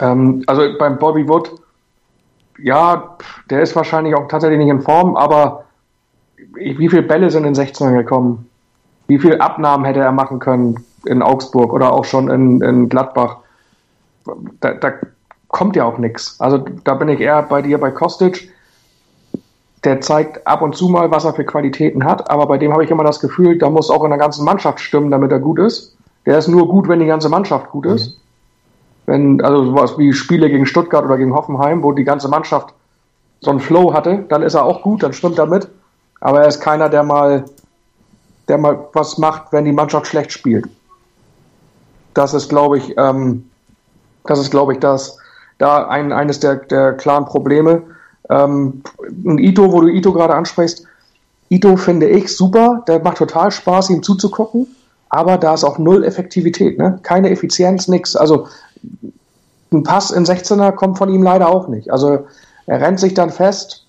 [0.00, 1.50] Ähm, also beim Bobby Wood,
[2.62, 3.16] ja,
[3.50, 5.64] der ist wahrscheinlich auch tatsächlich nicht in Form, aber
[6.54, 8.48] wie viele Bälle sind in 16 gekommen?
[9.06, 13.38] Wie viele Abnahmen hätte er machen können in Augsburg oder auch schon in, in Gladbach?
[14.60, 14.92] Da, da
[15.48, 16.38] kommt ja auch nichts.
[16.40, 18.52] Also da bin ich eher bei dir bei Kostic.
[19.84, 22.84] Der zeigt ab und zu mal, was er für Qualitäten hat, aber bei dem habe
[22.84, 25.58] ich immer das Gefühl, da muss auch in der ganzen Mannschaft stimmen, damit er gut
[25.58, 25.96] ist.
[26.26, 28.08] Der ist nur gut, wenn die ganze Mannschaft gut ist.
[28.08, 28.12] Mhm.
[29.06, 32.74] Wenn, also sowas wie Spiele gegen Stuttgart oder gegen Hoffenheim, wo die ganze Mannschaft
[33.40, 35.68] so einen Flow hatte, dann ist er auch gut, dann stimmt er mit.
[36.20, 37.44] Aber er ist keiner, der mal,
[38.48, 40.68] der mal was macht, wenn die Mannschaft schlecht spielt.
[42.14, 43.48] Das ist, glaube ich, ähm,
[44.24, 45.18] das ist, glaube ich, das,
[45.58, 47.82] da ein, eines der, der klaren Probleme.
[48.30, 48.82] Ähm,
[49.24, 50.84] und Ito, wo du Ito gerade ansprichst,
[51.50, 54.66] Ito finde ich super, der macht total Spaß, ihm zuzugucken,
[55.08, 56.98] aber da ist auch null Effektivität, ne?
[57.02, 58.14] keine Effizienz, nix.
[58.14, 58.48] Also
[59.72, 61.90] ein Pass in 16er kommt von ihm leider auch nicht.
[61.90, 62.26] Also
[62.66, 63.86] er rennt sich dann fest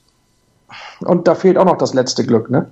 [1.02, 2.68] und da fehlt auch noch das letzte Glück, ne?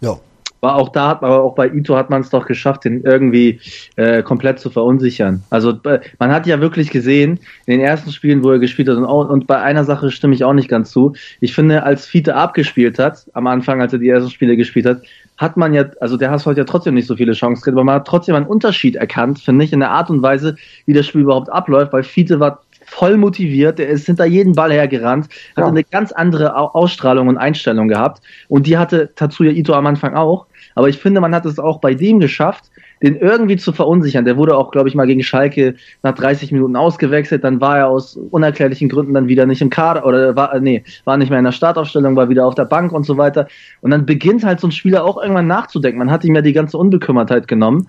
[0.00, 0.18] Ja.
[0.62, 3.02] Aber auch da hat man, aber auch bei Ito hat man es doch geschafft, den
[3.02, 3.60] irgendwie
[3.96, 5.42] äh, komplett zu verunsichern.
[5.48, 8.98] Also äh, man hat ja wirklich gesehen, in den ersten Spielen, wo er gespielt hat,
[8.98, 11.14] und, auch, und bei einer Sache stimme ich auch nicht ganz zu.
[11.40, 15.00] Ich finde, als Fiete abgespielt hat, am Anfang, als er die ersten Spiele gespielt hat,
[15.38, 17.84] hat man ja, also der HSV hat ja trotzdem nicht so viele Chancen gekriegt, aber
[17.84, 21.06] man hat trotzdem einen Unterschied erkannt, finde ich, in der Art und Weise, wie das
[21.06, 25.26] Spiel überhaupt abläuft, weil Fiete war voll motiviert, der ist hinter jeden Ball hergerannt,
[25.56, 25.66] hatte ja.
[25.66, 30.46] eine ganz andere Ausstrahlung und Einstellung gehabt und die hatte Tatsuya Ito am Anfang auch.
[30.74, 32.64] Aber ich finde, man hat es auch bei dem geschafft,
[33.02, 34.24] den irgendwie zu verunsichern.
[34.24, 37.44] Der wurde auch, glaube ich, mal gegen Schalke nach 30 Minuten ausgewechselt.
[37.44, 41.16] Dann war er aus unerklärlichen Gründen dann wieder nicht im Kader oder war, nee, war
[41.16, 43.46] nicht mehr in der Startaufstellung, war wieder auf der Bank und so weiter.
[43.80, 45.98] Und dann beginnt halt so ein Spieler auch irgendwann nachzudenken.
[45.98, 47.86] Man hat ihm ja die ganze Unbekümmertheit genommen.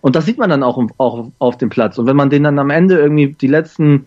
[0.00, 1.98] Und das sieht man dann auch, auch auf dem Platz.
[1.98, 4.06] Und wenn man den dann am Ende irgendwie die letzten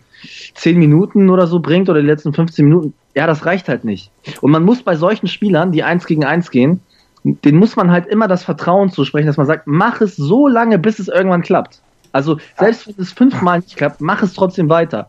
[0.54, 4.10] 10 Minuten oder so bringt oder die letzten 15 Minuten, ja, das reicht halt nicht.
[4.40, 6.80] Und man muss bei solchen Spielern, die eins gegen eins gehen,
[7.24, 10.78] den muss man halt immer das Vertrauen zusprechen, dass man sagt, mach es so lange,
[10.78, 11.80] bis es irgendwann klappt.
[12.12, 15.08] Also selbst wenn es fünfmal nicht klappt, mach es trotzdem weiter.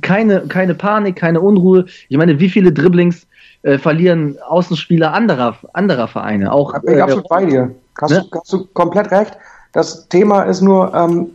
[0.00, 1.86] Keine, keine Panik, keine Unruhe.
[2.08, 3.26] Ich meine, wie viele Dribblings
[3.62, 6.52] äh, verlieren Außenspieler anderer, anderer Vereine?
[6.52, 7.74] Auch, ich bin äh, absolut bei dir.
[8.00, 8.26] Hast, ne?
[8.30, 9.36] du, hast du komplett recht.
[9.72, 11.32] Das Thema ist nur, ähm,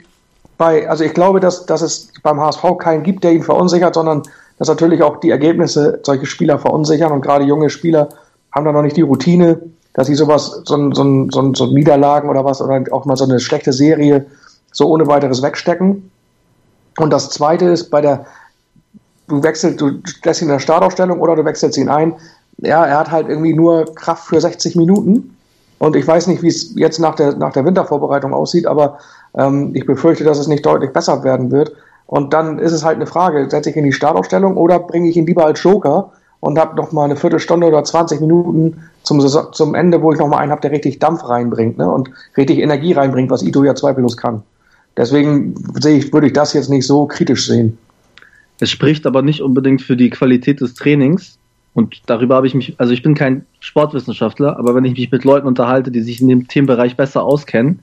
[0.62, 4.22] bei, also ich glaube, dass, dass es beim HSV keinen gibt, der ihn verunsichert, sondern
[4.60, 8.10] dass natürlich auch die Ergebnisse solche Spieler verunsichern und gerade junge Spieler
[8.52, 9.60] haben da noch nicht die Routine,
[9.94, 13.06] dass sie sowas, so, ein, so, ein, so, ein, so Niederlagen oder was, oder auch
[13.06, 14.28] mal so eine schlechte Serie
[14.72, 16.12] so ohne weiteres wegstecken.
[17.00, 18.28] Und das zweite ist bei der,
[19.30, 19.94] du wechselst, du
[20.24, 22.14] lässt ihn in der Startaufstellung oder du wechselst ihn ein.
[22.58, 25.36] Ja, er hat halt irgendwie nur Kraft für 60 Minuten.
[25.80, 29.00] Und ich weiß nicht, wie es jetzt nach der, nach der Wintervorbereitung aussieht, aber
[29.36, 31.74] ähm, ich befürchte, dass es nicht deutlich besser werden wird.
[32.06, 35.10] Und dann ist es halt eine Frage, setze ich ihn in die Startaufstellung oder bringe
[35.10, 39.20] ich ihn lieber als Joker und habe noch mal eine Viertelstunde oder 20 Minuten zum,
[39.20, 41.90] zum Ende, wo ich noch mal einen habe, der richtig Dampf reinbringt ne?
[41.90, 44.44] und richtig Energie reinbringt, was Ito ja zweifellos kann.
[44.98, 47.78] Deswegen sehe ich, würde ich das jetzt nicht so kritisch sehen.
[48.60, 51.38] Es spricht aber nicht unbedingt für die Qualität des Trainings.
[51.74, 55.24] Und darüber habe ich mich, also ich bin kein Sportwissenschaftler, aber wenn ich mich mit
[55.24, 57.80] Leuten unterhalte, die sich in dem Themenbereich besser auskennen,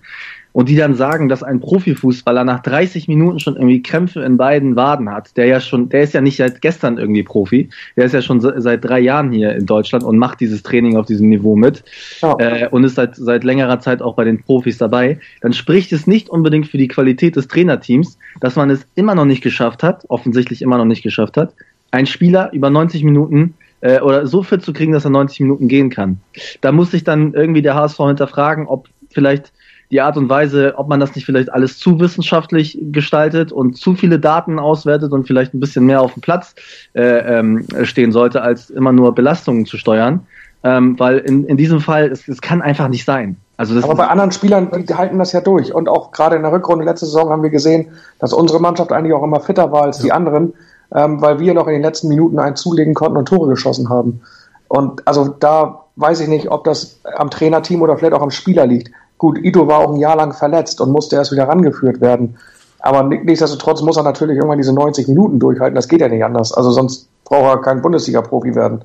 [0.58, 4.74] und die dann sagen, dass ein Profifußballer nach 30 Minuten schon irgendwie Krämpfe in beiden
[4.74, 8.12] Waden hat, der ja schon, der ist ja nicht seit gestern irgendwie Profi, der ist
[8.12, 11.54] ja schon seit drei Jahren hier in Deutschland und macht dieses Training auf diesem Niveau
[11.54, 11.84] mit
[12.22, 12.34] ja.
[12.40, 16.08] äh, und ist seit, seit längerer Zeit auch bei den Profis dabei, dann spricht es
[16.08, 20.06] nicht unbedingt für die Qualität des Trainerteams, dass man es immer noch nicht geschafft hat,
[20.08, 21.54] offensichtlich immer noch nicht geschafft hat,
[21.92, 25.68] einen Spieler über 90 Minuten äh, oder so fit zu kriegen, dass er 90 Minuten
[25.68, 26.18] gehen kann.
[26.62, 29.52] Da muss sich dann irgendwie der HSV hinterfragen, ob vielleicht
[29.90, 33.94] die Art und Weise, ob man das nicht vielleicht alles zu wissenschaftlich gestaltet und zu
[33.94, 36.54] viele Daten auswertet und vielleicht ein bisschen mehr auf dem Platz
[36.94, 40.26] äh, ähm, stehen sollte, als immer nur Belastungen zu steuern.
[40.64, 43.36] Ähm, weil in, in diesem Fall, es, es kann einfach nicht sein.
[43.56, 45.74] Also das Aber bei anderen Spielern, die halten das ja durch.
[45.74, 49.12] Und auch gerade in der Rückrunde letzte Saison haben wir gesehen, dass unsere Mannschaft eigentlich
[49.12, 50.04] auch immer fitter war als ja.
[50.04, 50.54] die anderen,
[50.94, 54.20] ähm, weil wir noch in den letzten Minuten einen zulegen konnten und Tore geschossen haben.
[54.68, 58.66] Und also da weiß ich nicht, ob das am Trainerteam oder vielleicht auch am Spieler
[58.66, 58.90] liegt.
[59.18, 62.36] Gut, Ito war auch ein Jahr lang verletzt und musste erst wieder rangeführt werden.
[62.80, 65.74] Aber nichtsdestotrotz muss er natürlich irgendwann diese 90 Minuten durchhalten.
[65.74, 66.52] Das geht ja nicht anders.
[66.52, 68.82] Also sonst braucht er kein Bundesliga-Profi werden.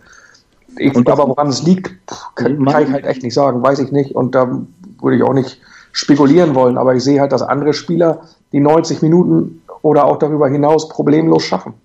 [0.77, 1.93] Ich, aber woran es liegt,
[2.35, 3.61] kann, kann, ich halt echt nicht sagen.
[3.61, 4.15] Weiß ich nicht.
[4.15, 4.59] Und da
[4.99, 6.79] würde ich auch nicht spekulieren wollen.
[6.79, 11.43] Aber ich sehe halt, dass andere Spieler die 90 Minuten oder auch darüber hinaus problemlos
[11.43, 11.75] schaffen.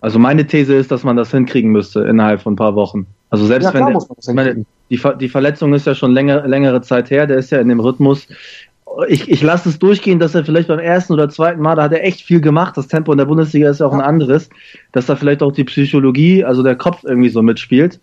[0.00, 3.06] Also meine These ist, dass man das hinkriegen müsste innerhalb von ein paar Wochen.
[3.30, 7.10] Also selbst ja, wenn der, meine, die, die Verletzung ist ja schon länger, längere Zeit
[7.10, 8.26] her, der ist ja in dem Rhythmus.
[9.06, 11.92] Ich, ich lasse es durchgehen, dass er vielleicht beim ersten oder zweiten Mal, da hat
[11.92, 12.76] er echt viel gemacht.
[12.76, 14.48] Das Tempo in der Bundesliga ist ja auch ein anderes,
[14.92, 18.00] dass da vielleicht auch die Psychologie, also der Kopf irgendwie so mitspielt.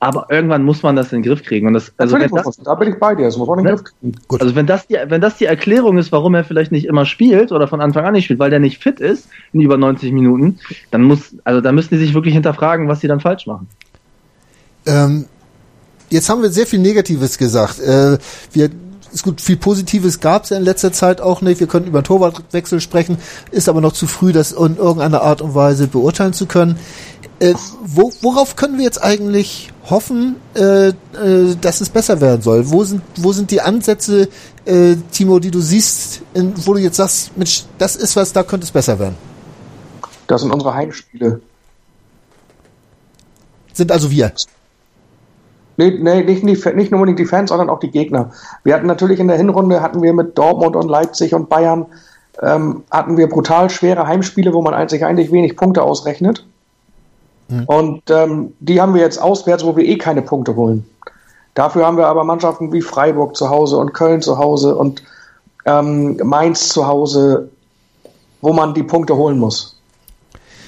[0.00, 1.66] Aber irgendwann muss man das in den Griff kriegen.
[1.66, 3.74] Und das, also wenn das, da bin ich bei dir, das muss man in den
[3.74, 4.12] Griff kriegen.
[4.28, 4.40] Gut.
[4.40, 7.50] Also wenn das, die, wenn das die Erklärung ist, warum er vielleicht nicht immer spielt
[7.50, 10.60] oder von Anfang an nicht spielt, weil der nicht fit ist in über 90 Minuten,
[10.92, 13.66] dann muss, also da müssen die sich wirklich hinterfragen, was sie dann falsch machen.
[14.88, 15.26] Ähm,
[16.10, 17.78] jetzt haben wir sehr viel Negatives gesagt.
[17.78, 18.18] Äh,
[18.52, 18.70] wir
[19.12, 21.60] ist gut, viel Positives gab es ja in letzter Zeit auch nicht.
[21.60, 23.18] Wir könnten über einen Torwartwechsel sprechen,
[23.50, 26.78] ist aber noch zu früh, das in irgendeiner Art und Weise beurteilen zu können.
[27.40, 30.94] Äh, wo, worauf können wir jetzt eigentlich hoffen, äh, äh,
[31.60, 32.70] dass es besser werden soll?
[32.70, 34.28] Wo sind, wo sind die Ansätze,
[34.64, 38.42] äh, Timo, die du siehst, in, wo du jetzt sagst, Mensch, das ist was, da
[38.42, 39.16] könnte es besser werden?
[40.26, 41.40] Das sind unsere Heimspiele.
[43.72, 44.32] Sind also wir.
[45.78, 48.32] Nee, nee nicht, nicht, nicht nur unbedingt die Fans, sondern auch die Gegner.
[48.64, 51.86] Wir hatten natürlich in der Hinrunde, hatten wir mit Dortmund und Leipzig und Bayern,
[52.42, 56.44] ähm, hatten wir brutal schwere Heimspiele, wo man eigentlich, eigentlich wenig Punkte ausrechnet.
[57.48, 57.64] Mhm.
[57.66, 60.84] Und ähm, die haben wir jetzt auswärts, wo wir eh keine Punkte holen.
[61.54, 65.02] Dafür haben wir aber Mannschaften wie Freiburg zu Hause und Köln zu Hause und
[65.64, 67.50] ähm, Mainz zu Hause,
[68.40, 69.80] wo man die Punkte holen muss.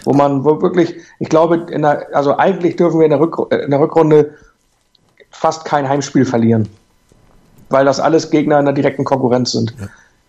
[0.04, 3.70] Wo man wo wirklich, ich glaube, der, also eigentlich dürfen wir in der, Rück, in
[3.70, 4.34] der Rückrunde
[5.40, 6.68] fast kein Heimspiel verlieren,
[7.70, 9.74] weil das alles Gegner in der direkten Konkurrenz sind.
[9.80, 9.86] Ja.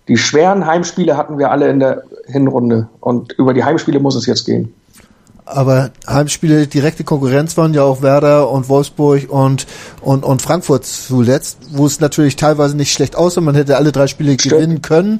[0.08, 4.26] Die schweren Heimspiele hatten wir alle in der Hinrunde und über die Heimspiele muss es
[4.26, 4.74] jetzt gehen.
[5.43, 9.67] Aber Heimspiele, direkte Konkurrenz waren ja auch Werder und Wolfsburg und,
[10.00, 13.41] und, und Frankfurt zuletzt, wo es natürlich teilweise nicht schlecht aussah.
[13.41, 14.56] Man hätte alle drei Spiele Stimmt.
[14.56, 15.19] gewinnen können.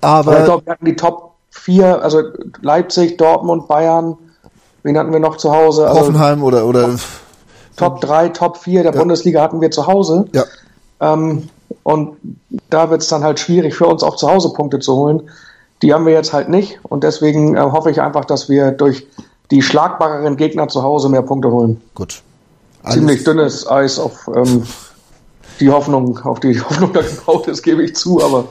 [0.00, 2.22] Aber, aber ich glaube, wir hatten die Top 4, also
[2.60, 4.16] Leipzig, Dortmund, Bayern.
[4.84, 5.88] Wen hatten wir noch zu Hause?
[5.88, 6.94] Also Hoffenheim oder, oder.
[7.76, 8.98] Top 3, Top 4 der ja.
[8.98, 10.26] Bundesliga hatten wir zu Hause.
[10.32, 10.44] Ja.
[11.00, 11.48] Ähm,
[11.82, 12.16] und
[12.70, 15.22] da wird es dann halt schwierig für uns auch zu Hause Punkte zu holen.
[15.80, 16.78] Die haben wir jetzt halt nicht.
[16.84, 19.06] Und deswegen äh, hoffe ich einfach, dass wir durch
[19.50, 21.80] die schlagbareren Gegner zu Hause mehr Punkte holen.
[21.94, 22.22] Gut.
[22.82, 24.64] Alles Ziemlich dünnes Eis auf ähm,
[25.60, 28.46] die Hoffnung, auf die Hoffnung da gebaut ist, gebe ich zu, aber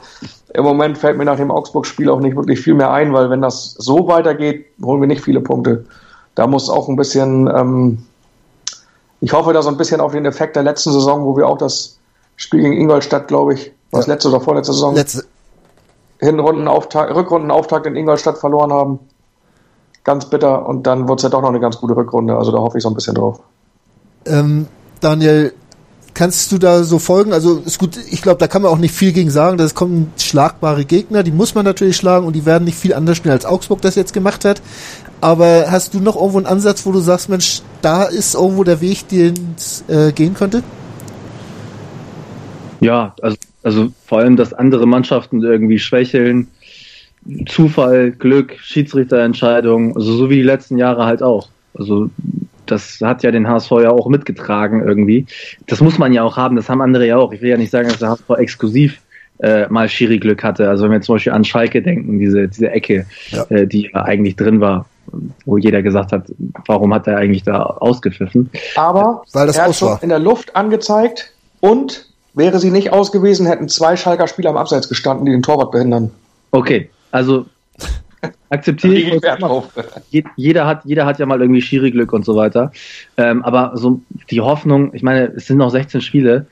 [0.54, 3.42] im Moment fällt mir nach dem Augsburg-Spiel auch nicht wirklich viel mehr ein, weil wenn
[3.42, 5.86] das so weitergeht, holen wir nicht viele Punkte.
[6.36, 8.06] Da muss auch ein bisschen, ähm,
[9.22, 11.58] ich hoffe da so ein bisschen auf den Effekt der letzten Saison, wo wir auch
[11.58, 12.00] das
[12.36, 14.14] Spiel gegen Ingolstadt, glaube ich, was ja.
[14.14, 15.26] letzte oder vorletzte Saison, letzte.
[16.20, 19.00] Hinrundenauftakt, Rückrundenauftakt in Ingolstadt verloren haben
[20.04, 22.36] ganz bitter und dann wird es ja doch noch eine ganz gute Rückrunde.
[22.36, 23.40] Also da hoffe ich so ein bisschen drauf.
[24.26, 24.68] Ähm,
[25.00, 25.54] Daniel,
[26.14, 27.34] kannst du da so folgen?
[27.34, 29.58] Also ist gut, ich glaube, da kann man auch nicht viel gegen sagen.
[29.58, 33.18] Das kommen schlagbare Gegner, die muss man natürlich schlagen und die werden nicht viel anders
[33.18, 34.62] schnell als Augsburg das jetzt gemacht hat.
[35.22, 38.82] Aber hast du noch irgendwo einen Ansatz, wo du sagst, Mensch, da ist irgendwo der
[38.82, 40.64] Weg, den es äh, gehen könnte?
[42.80, 46.48] Ja, also, also vor allem, dass andere Mannschaften irgendwie schwächeln,
[47.48, 51.50] Zufall, Glück, Schiedsrichterentscheidung, also so wie die letzten Jahre halt auch.
[51.76, 52.10] Also
[52.66, 55.28] das hat ja den HSV ja auch mitgetragen irgendwie.
[55.68, 57.32] Das muss man ja auch haben, das haben andere ja auch.
[57.32, 59.00] Ich will ja nicht sagen, dass der HSV exklusiv
[59.42, 60.70] äh, mal Schiri-Glück hatte.
[60.70, 63.44] Also wenn wir zum Beispiel an Schalke denken, diese, diese Ecke, ja.
[63.50, 64.86] äh, die eigentlich drin war,
[65.46, 66.32] wo jeder gesagt hat,
[66.68, 68.50] warum hat er eigentlich da ausgepfiffen?
[68.76, 73.12] Aber Weil das er hat schon in der Luft angezeigt und wäre sie nicht aus
[73.12, 76.12] gewesen, hätten zwei Schalker Spieler am Abseits gestanden, die den Torwart behindern.
[76.52, 77.46] Okay, also
[78.50, 78.94] akzeptiere
[80.12, 80.24] ich.
[80.36, 82.72] Jeder hat, jeder hat ja mal irgendwie Schiri-Glück und so weiter.
[83.18, 86.48] Ähm, aber so die Hoffnung, ich meine, es sind noch 16 Spiele.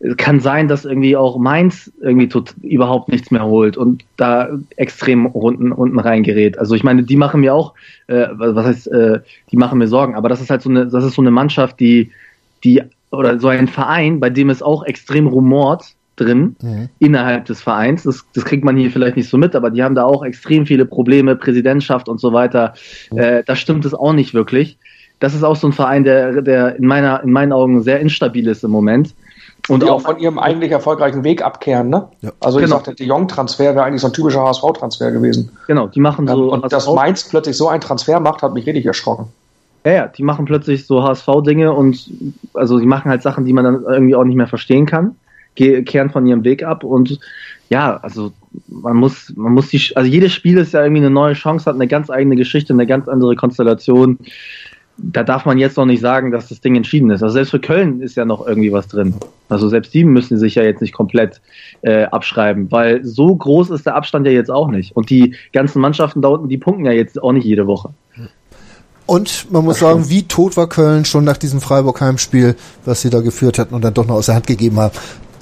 [0.00, 4.48] Es kann sein, dass irgendwie auch Mainz irgendwie tut, überhaupt nichts mehr holt und da
[4.76, 6.58] extrem unten, unten reingerät.
[6.58, 7.74] Also ich meine, die machen mir auch,
[8.06, 11.04] äh, was heißt, äh, die machen mir Sorgen, aber das ist halt so eine, das
[11.04, 12.10] ist so eine Mannschaft, die,
[12.64, 16.88] die, oder so ein Verein, bei dem es auch extrem rumort, drin mhm.
[16.98, 18.04] innerhalb des Vereins.
[18.04, 20.66] Das, das kriegt man hier vielleicht nicht so mit, aber die haben da auch extrem
[20.66, 22.74] viele Probleme, Präsidentschaft und so weiter.
[23.10, 23.18] Mhm.
[23.18, 24.78] Äh, da stimmt es auch nicht wirklich.
[25.20, 28.46] Das ist auch so ein Verein, der, der in, meiner, in meinen Augen sehr instabil
[28.48, 29.14] ist im Moment.
[29.68, 32.08] Und die auch, von ihrem eigentlich erfolgreichen Weg abkehren, ne?
[32.20, 32.32] Ja.
[32.40, 32.76] Also ich genau.
[32.76, 35.50] sagte, der Jong-Transfer wäre eigentlich so ein typischer HSV-Transfer gewesen.
[35.66, 36.52] Genau, die machen so.
[36.52, 36.70] und HSV.
[36.70, 39.28] dass Mainz plötzlich so einen Transfer macht, hat mich richtig erschrocken.
[39.86, 42.10] Ja, ja, die machen plötzlich so HSV-Dinge und
[42.52, 45.16] also die machen halt Sachen, die man dann irgendwie auch nicht mehr verstehen kann
[45.56, 47.18] kehren von ihrem Weg ab und
[47.70, 48.32] ja, also
[48.68, 51.76] man muss, man muss die, also jedes Spiel ist ja irgendwie eine neue Chance, hat
[51.76, 54.18] eine ganz eigene Geschichte, eine ganz andere Konstellation.
[54.96, 57.22] Da darf man jetzt noch nicht sagen, dass das Ding entschieden ist.
[57.22, 59.14] Also selbst für Köln ist ja noch irgendwie was drin.
[59.48, 61.40] Also selbst die müssen sich ja jetzt nicht komplett
[61.82, 64.96] äh, abschreiben, weil so groß ist der Abstand ja jetzt auch nicht.
[64.96, 67.90] Und die ganzen Mannschaften da unten, die punkten ja jetzt auch nicht jede Woche.
[69.06, 73.20] Und man muss sagen, wie tot war Köln schon nach diesem Freiburg-Heimspiel, was sie da
[73.20, 74.94] geführt hatten und dann doch noch aus der Hand gegeben haben.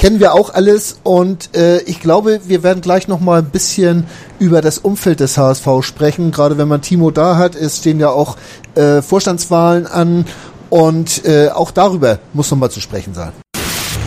[0.03, 4.09] Kennen wir auch alles und äh, ich glaube, wir werden gleich noch mal ein bisschen
[4.40, 6.32] über das Umfeld des HSV sprechen.
[6.32, 8.36] Gerade wenn man Timo da hat, es stehen ja auch
[8.74, 10.24] äh, Vorstandswahlen an
[10.70, 13.30] und äh, auch darüber muss noch mal zu sprechen sein.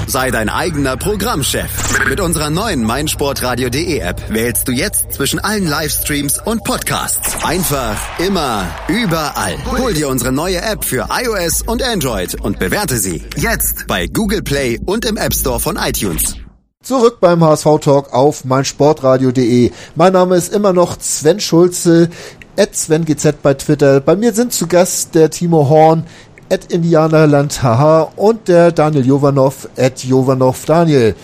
[0.07, 2.07] Sei dein eigener Programmchef.
[2.07, 7.43] Mit unserer neuen meinsportradio.de App wählst du jetzt zwischen allen Livestreams und Podcasts.
[7.43, 9.55] Einfach, immer, überall.
[9.79, 14.43] Hol dir unsere neue App für iOS und Android und bewerte sie jetzt bei Google
[14.43, 16.35] Play und im App Store von iTunes.
[16.83, 19.71] Zurück beim HSV Talk auf meinsportradio.de.
[19.95, 22.09] Mein Name ist immer noch Sven Schulze,
[22.57, 24.01] at SvenGZ bei Twitter.
[24.01, 26.05] Bei mir sind zu Gast der Timo Horn,
[26.49, 31.15] at Indianerland haha und der Daniel Jovanov at Jovanov Daniel.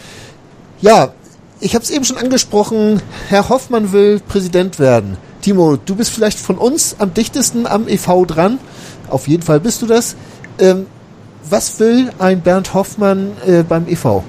[0.82, 1.10] Ja,
[1.60, 5.18] ich habe es eben schon angesprochen, Herr Hoffmann will Präsident werden.
[5.42, 8.60] Timo, du bist vielleicht von uns am dichtesten am EV dran.
[9.10, 10.16] Auf jeden Fall bist du das.
[10.60, 10.88] Ähm,
[11.50, 14.24] was will ein Bernd Hoffmann äh, beim EV?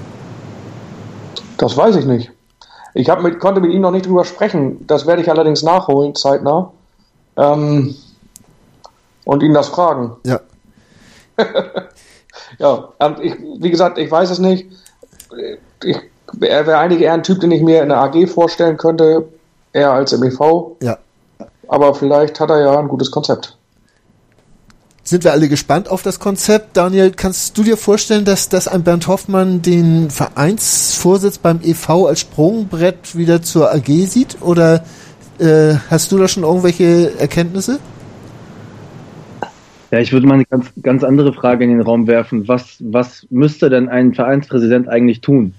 [1.57, 2.31] Das weiß ich nicht.
[2.95, 4.87] Ich mit, konnte mit ihm noch nicht drüber sprechen.
[4.87, 6.73] Das werde ich allerdings nachholen, zeitnah.
[7.37, 7.95] Ähm,
[9.25, 10.17] und ihn das fragen.
[10.27, 10.41] Ja.
[12.59, 12.89] ja,
[13.21, 14.67] ich, wie gesagt, ich weiß es nicht.
[15.85, 15.97] Ich,
[16.41, 19.29] er wäre eigentlich eher ein Typ, den ich mir in der AG vorstellen könnte,
[19.73, 20.77] eher als im EV.
[20.83, 20.99] Ja.
[21.69, 23.57] Aber vielleicht hat er ja ein gutes Konzept.
[25.05, 26.77] Sind wir alle gespannt auf das Konzept.
[26.77, 32.21] Daniel, kannst du dir vorstellen, dass, dass ein Bernd Hoffmann den Vereinsvorsitz beim EV als
[32.21, 34.41] Sprungbrett wieder zur AG sieht?
[34.43, 34.85] Oder
[35.41, 37.81] äh, hast du da schon irgendwelche Erkenntnisse?
[39.93, 42.49] Ja, ich würde mal eine ganz, ganz andere Frage in den Raum werfen.
[42.49, 45.53] Was, was müsste denn ein Vereinspräsident eigentlich tun?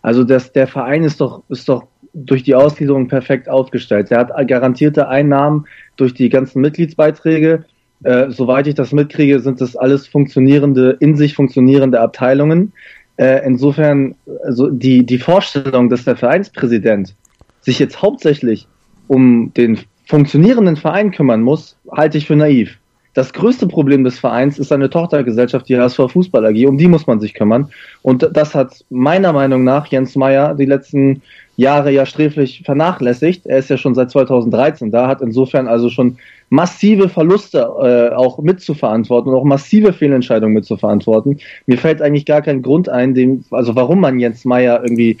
[0.00, 4.12] Also das, der Verein ist doch, ist doch durch die Ausgliederung perfekt aufgestellt.
[4.12, 5.66] Er hat garantierte Einnahmen
[5.96, 7.64] durch die ganzen Mitgliedsbeiträge.
[8.04, 12.72] Äh, soweit ich das mitkriege, sind das alles funktionierende, in sich funktionierende Abteilungen.
[13.16, 14.14] Äh, insofern,
[14.44, 17.16] also die, die Vorstellung, dass der Vereinspräsident
[17.60, 18.68] sich jetzt hauptsächlich
[19.08, 22.79] um den funktionierenden Verein kümmern muss, halte ich für naiv.
[23.14, 26.66] Das größte Problem des Vereins ist eine Tochtergesellschaft, die HSV Fußball AG.
[26.66, 27.70] Um die muss man sich kümmern.
[28.02, 31.22] Und das hat meiner Meinung nach Jens Meyer die letzten
[31.56, 33.46] Jahre ja sträflich vernachlässigt.
[33.46, 38.38] Er ist ja schon seit 2013 da, hat insofern also schon massive Verluste äh, auch
[38.38, 41.38] mitzuverantworten und auch massive Fehlentscheidungen mitzuverantworten.
[41.66, 45.18] Mir fällt eigentlich gar kein Grund ein, dem, also warum man Jens Meyer irgendwie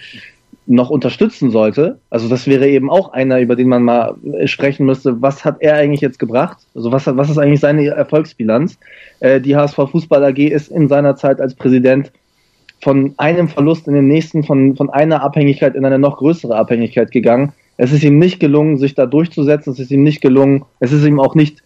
[0.70, 1.98] noch unterstützen sollte.
[2.10, 4.14] Also das wäre eben auch einer, über den man mal
[4.44, 5.20] sprechen müsste.
[5.20, 6.58] Was hat er eigentlich jetzt gebracht?
[6.76, 8.78] Also was, hat, was ist eigentlich seine Erfolgsbilanz?
[9.18, 12.12] Äh, die HSV Fußball AG ist in seiner Zeit als Präsident
[12.80, 17.10] von einem Verlust in den nächsten, von, von einer Abhängigkeit in eine noch größere Abhängigkeit
[17.10, 17.52] gegangen.
[17.76, 19.72] Es ist ihm nicht gelungen, sich da durchzusetzen.
[19.72, 20.64] Es ist ihm nicht gelungen.
[20.78, 21.64] Es ist ihm auch nicht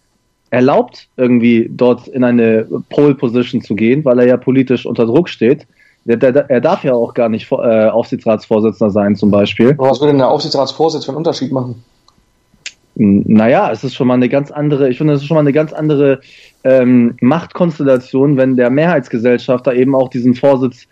[0.49, 5.29] erlaubt, irgendwie dort in eine Pole Position zu gehen, weil er ja politisch unter Druck
[5.29, 5.67] steht.
[6.05, 9.75] Der, der, er darf ja auch gar nicht äh, Aufsichtsratsvorsitzender sein, zum Beispiel.
[9.77, 11.83] was würde denn der Aufsichtsratsvorsitz für einen Unterschied machen?
[12.93, 15.51] Naja, es ist schon mal eine ganz andere, ich finde, es ist schon mal eine
[15.51, 16.21] ganz andere
[16.63, 20.87] ähm, Machtkonstellation, wenn der Mehrheitsgesellschafter eben auch diesen Vorsitz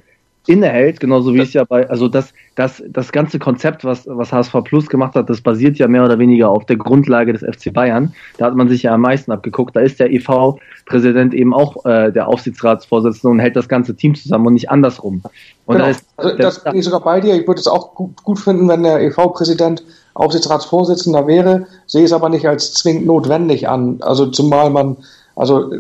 [0.48, 4.54] innehält, genauso wie es ja bei, also das, das, das ganze Konzept, was, was HSV
[4.64, 8.14] Plus gemacht hat, das basiert ja mehr oder weniger auf der Grundlage des FC Bayern.
[8.38, 9.76] Da hat man sich ja am meisten abgeguckt.
[9.76, 14.48] Da ist der EV-Präsident eben auch äh, der Aufsichtsratsvorsitzende und hält das ganze Team zusammen
[14.48, 15.22] und nicht andersrum.
[15.66, 15.86] Und genau.
[15.86, 17.36] da ist, also das bin ich sogar bei dir.
[17.36, 19.84] Ich würde es auch gut, gut finden, wenn der EV-Präsident
[20.14, 23.98] Aufsichtsratsvorsitzender wäre, sehe es aber nicht als zwingend notwendig an.
[24.02, 24.98] Also zumal man,
[25.36, 25.72] also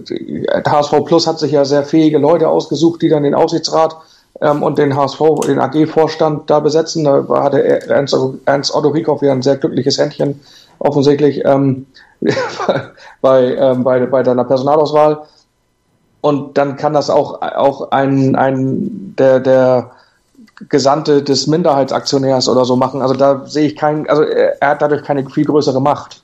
[0.66, 3.96] HSV Plus hat sich ja sehr fähige Leute ausgesucht, die dann den Aufsichtsrat
[4.44, 7.06] ähm, und den HSV, den AG-Vorstand da besetzen.
[7.06, 8.16] Da hatte Ernst,
[8.46, 10.40] Ernst Otto Rieckhoff ja ein sehr glückliches Händchen
[10.80, 11.86] offensichtlich ähm,
[13.22, 15.24] bei, ähm, bei, bei deiner Personalauswahl.
[16.22, 19.92] Und dann kann das auch, auch ein, ein der, der
[20.70, 23.02] Gesandte des Minderheitsaktionärs oder so machen.
[23.02, 26.22] Also da sehe ich keinen, also er hat dadurch keine viel größere Macht.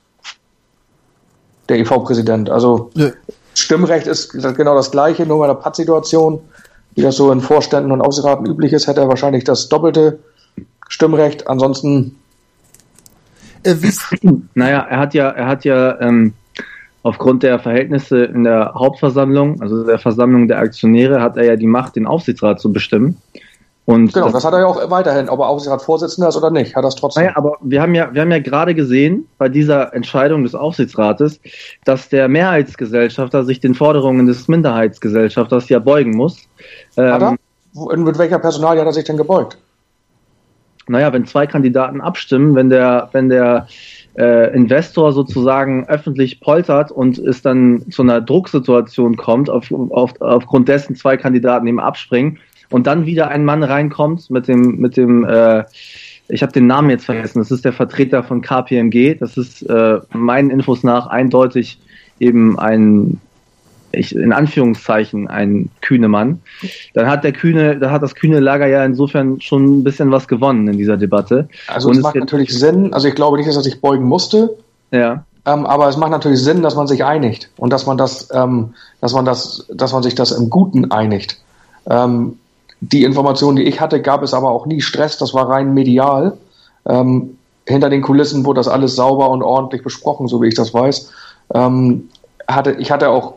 [1.67, 2.49] Der EV-Präsident.
[2.49, 3.11] Also ja.
[3.53, 6.41] Stimmrecht ist genau das gleiche, nur bei der Pattsituation
[6.99, 10.19] wie das so in Vorständen und Aufsichtsraten üblich ist, hätte er wahrscheinlich das doppelte
[10.89, 11.47] Stimmrecht.
[11.47, 12.17] Ansonsten.
[13.63, 13.75] Äh,
[14.53, 16.33] naja, er hat ja, er hat ja ähm,
[17.01, 21.67] aufgrund der Verhältnisse in der Hauptversammlung, also der Versammlung der Aktionäre, hat er ja die
[21.67, 23.15] Macht, den Aufsichtsrat zu bestimmen.
[23.85, 26.75] Und genau, das, das, hat er ja auch weiterhin, ob er Aufsichtsratsvorsitzender ist oder nicht,
[26.75, 27.23] hat das trotzdem.
[27.23, 31.39] Naja, aber wir haben ja, wir haben ja gerade gesehen bei dieser Entscheidung des Aufsichtsrates,
[31.85, 36.37] dass der Mehrheitsgesellschafter sich den Forderungen des Minderheitsgesellschafters ja beugen muss.
[36.95, 37.35] Hat er?
[37.91, 39.57] Ähm, mit welcher Personalie hat er sich denn gebeugt?
[40.89, 43.67] naja, wenn zwei Kandidaten abstimmen, wenn der, wenn der
[44.17, 50.67] äh, Investor sozusagen öffentlich poltert und es dann zu einer Drucksituation kommt, auf, auf, aufgrund
[50.67, 52.39] dessen zwei Kandidaten eben abspringen
[52.69, 55.63] und dann wieder ein Mann reinkommt mit dem, mit dem, äh,
[56.27, 59.99] ich habe den Namen jetzt vergessen, das ist der Vertreter von KPMG, das ist äh,
[60.13, 61.79] meinen Infos nach eindeutig
[62.19, 63.19] eben ein
[63.91, 66.41] ich, in Anführungszeichen ein kühne Mann,
[66.93, 70.27] dann hat der kühne, da hat das kühne Lager ja insofern schon ein bisschen was
[70.27, 71.49] gewonnen in dieser Debatte.
[71.67, 74.55] Also Und es macht natürlich Sinn, also ich glaube nicht, dass er sich beugen musste.
[74.91, 75.23] Ja.
[75.45, 78.73] Ähm, aber es macht natürlich Sinn, dass man sich einigt und dass man das, ähm,
[79.01, 81.39] dass man das, dass man sich das im Guten einigt.
[81.89, 82.37] Ähm,
[82.81, 86.37] die Informationen, die ich hatte, gab es aber auch nie Stress, das war rein medial.
[86.85, 90.73] Ähm, hinter den Kulissen wurde das alles sauber und ordentlich besprochen, so wie ich das
[90.73, 91.11] weiß.
[91.53, 92.09] Ähm,
[92.47, 93.35] hatte, ich hatte auch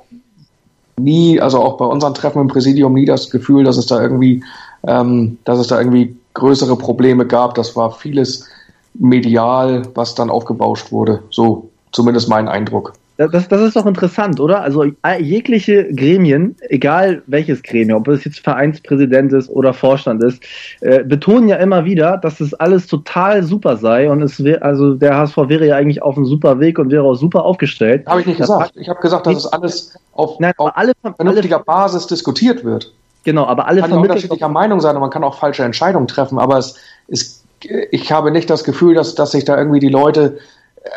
[0.97, 4.43] nie, also auch bei unseren Treffen im Präsidium nie das Gefühl, dass es da irgendwie,
[4.87, 7.55] ähm, dass es da irgendwie größere Probleme gab.
[7.55, 8.49] Das war vieles
[8.95, 11.23] medial, was dann aufgebauscht wurde.
[11.31, 12.95] So zumindest mein Eindruck.
[13.17, 14.63] Das, das ist doch interessant, oder?
[14.63, 14.85] Also
[15.19, 20.43] jegliche Gremien, egal welches Gremium, ob es jetzt Vereinspräsident ist oder Vorstand ist,
[20.81, 24.95] äh, betonen ja immer wieder, dass es alles total super sei und es wär, also
[24.95, 28.07] der HSV wäre ja eigentlich auf einem super Weg und wäre auch super aufgestellt.
[28.07, 28.73] Habe ich nicht gesagt.
[28.77, 32.93] Ich habe gesagt, dass es alles auf, Nein, auf alle, vernünftiger alle, Basis diskutiert wird.
[33.25, 36.39] Genau, aber alle man kann unterschiedlicher Meinung sein und man kann auch falsche Entscheidungen treffen,
[36.39, 36.77] aber es
[37.09, 37.45] ist,
[37.91, 40.39] ich habe nicht das Gefühl, dass, dass sich da irgendwie die Leute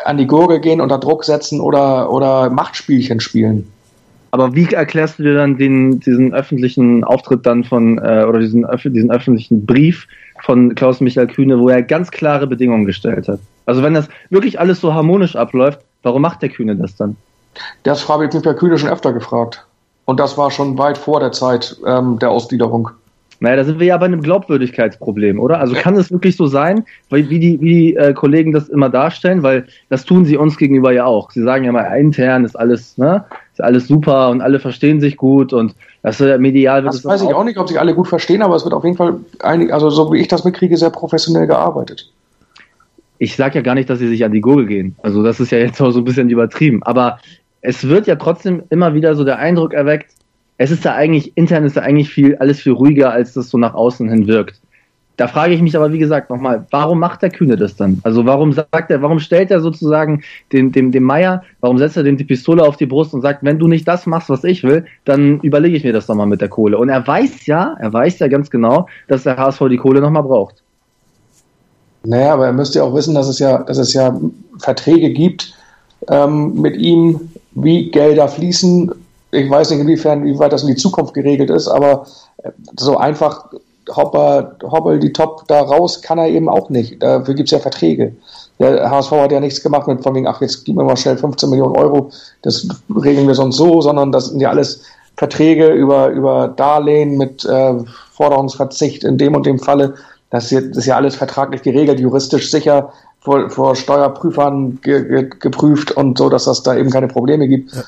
[0.04, 3.70] an die Gurgel gehen, unter Druck setzen oder, oder Machtspielchen spielen.
[4.30, 8.66] Aber wie erklärst du dir dann den, diesen öffentlichen Auftritt dann von, äh, oder diesen,
[8.84, 10.06] diesen öffentlichen Brief
[10.44, 13.40] von Klaus-Michael Kühne, wo er ganz klare Bedingungen gestellt hat?
[13.64, 17.16] Also wenn das wirklich alles so harmonisch abläuft, warum macht der Kühne das dann?
[17.84, 19.64] Das habe ich mich bei Kühne schon öfter gefragt.
[20.04, 22.90] Und das war schon weit vor der Zeit ähm, der Ausgliederung.
[23.40, 25.60] Naja, da sind wir ja bei einem Glaubwürdigkeitsproblem, oder?
[25.60, 28.88] Also kann es wirklich so sein, weil, wie die, wie die äh, Kollegen das immer
[28.88, 31.30] darstellen, weil das tun sie uns gegenüber ja auch.
[31.30, 35.16] Sie sagen ja mal, intern ist alles, ne, ist alles super und alle verstehen sich
[35.16, 38.08] gut und das äh, medial wird das weiß ich auch nicht, ob sich alle gut
[38.08, 40.90] verstehen, aber es wird auf jeden Fall einig, also so wie ich das mitkriege, sehr
[40.90, 42.10] professionell gearbeitet.
[43.18, 44.96] Ich sage ja gar nicht, dass sie sich an die Gurgel gehen.
[45.02, 46.82] Also das ist ja jetzt auch so ein bisschen übertrieben.
[46.82, 47.18] Aber
[47.62, 50.12] es wird ja trotzdem immer wieder so der Eindruck erweckt,
[50.58, 53.58] es ist da eigentlich, intern ist da eigentlich viel, alles viel ruhiger, als das so
[53.58, 54.60] nach außen hin wirkt.
[55.16, 58.00] Da frage ich mich aber, wie gesagt, nochmal, warum macht der Kühne das dann?
[58.02, 62.02] Also warum sagt er, warum stellt er sozusagen dem, dem, dem Meier, warum setzt er
[62.02, 64.62] dem die Pistole auf die Brust und sagt, wenn du nicht das machst, was ich
[64.62, 66.76] will, dann überlege ich mir das nochmal mit der Kohle.
[66.76, 70.22] Und er weiß ja, er weiß ja ganz genau, dass der HSV die Kohle nochmal
[70.22, 70.56] braucht.
[72.04, 74.20] Naja, aber er müsste ja auch wissen, dass es ja, dass es ja
[74.58, 75.54] Verträge gibt
[76.10, 78.92] ähm, mit ihm, wie Gelder fließen
[79.30, 82.06] ich weiß nicht, inwiefern, wie weit das in die Zukunft geregelt ist, aber
[82.42, 83.46] äh, so einfach
[83.94, 87.02] Hopper, Hoppel die Top da raus kann er eben auch nicht.
[87.02, 88.12] Dafür gibt es ja Verträge.
[88.58, 91.16] Der HSV hat ja nichts gemacht mit von wegen, ach, jetzt gib mir mal schnell
[91.16, 92.10] 15 Millionen Euro,
[92.42, 92.66] das
[93.02, 94.82] regeln wir sonst so, sondern das sind ja alles
[95.16, 97.74] Verträge über, über Darlehen mit äh,
[98.12, 99.94] Forderungsverzicht in dem und dem Falle.
[100.30, 106.18] Das ist, ja, alles vertraglich geregelt, juristisch sicher, vor, vor Steuerprüfern ge, ge, geprüft und
[106.18, 107.74] so, dass das da eben keine Probleme gibt.
[107.74, 107.82] Ja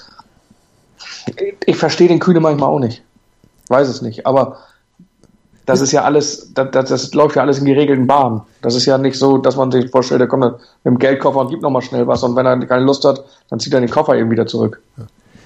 [1.66, 3.02] ich verstehe den Kühne manchmal auch nicht.
[3.68, 4.26] Weiß es nicht.
[4.26, 4.58] Aber
[5.68, 8.40] das ist ja alles, das, das, das, läuft ja alles in geregelten Bahnen.
[8.62, 10.54] Das ist ja nicht so, dass man sich vorstellt, der kommt mit
[10.86, 13.74] dem Geldkoffer und gibt nochmal schnell was und wenn er keine Lust hat, dann zieht
[13.74, 14.80] er den Koffer eben wieder zurück.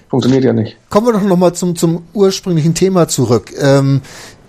[0.09, 0.77] Funktioniert ja nicht.
[0.91, 3.53] Kommen wir doch nochmal zum, zum ursprünglichen Thema zurück.
[3.59, 4.01] Ähm,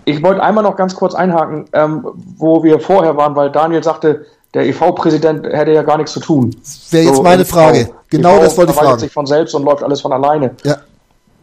[0.06, 2.06] ich wollte einmal noch ganz kurz einhaken, ähm,
[2.38, 6.56] wo wir vorher waren, weil Daniel sagte, der EV-Präsident hätte ja gar nichts zu tun.
[6.92, 7.80] Wäre jetzt so, meine Frage.
[7.80, 9.00] EV, genau EV das wollte ich fragen.
[9.00, 10.52] sich von selbst und läuft alles von alleine.
[10.64, 10.78] Ja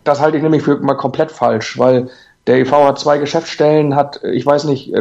[0.05, 2.09] das halte ich nämlich für mal komplett falsch, weil
[2.47, 4.93] der EV hat zwei Geschäftsstellen, hat, ich weiß nicht,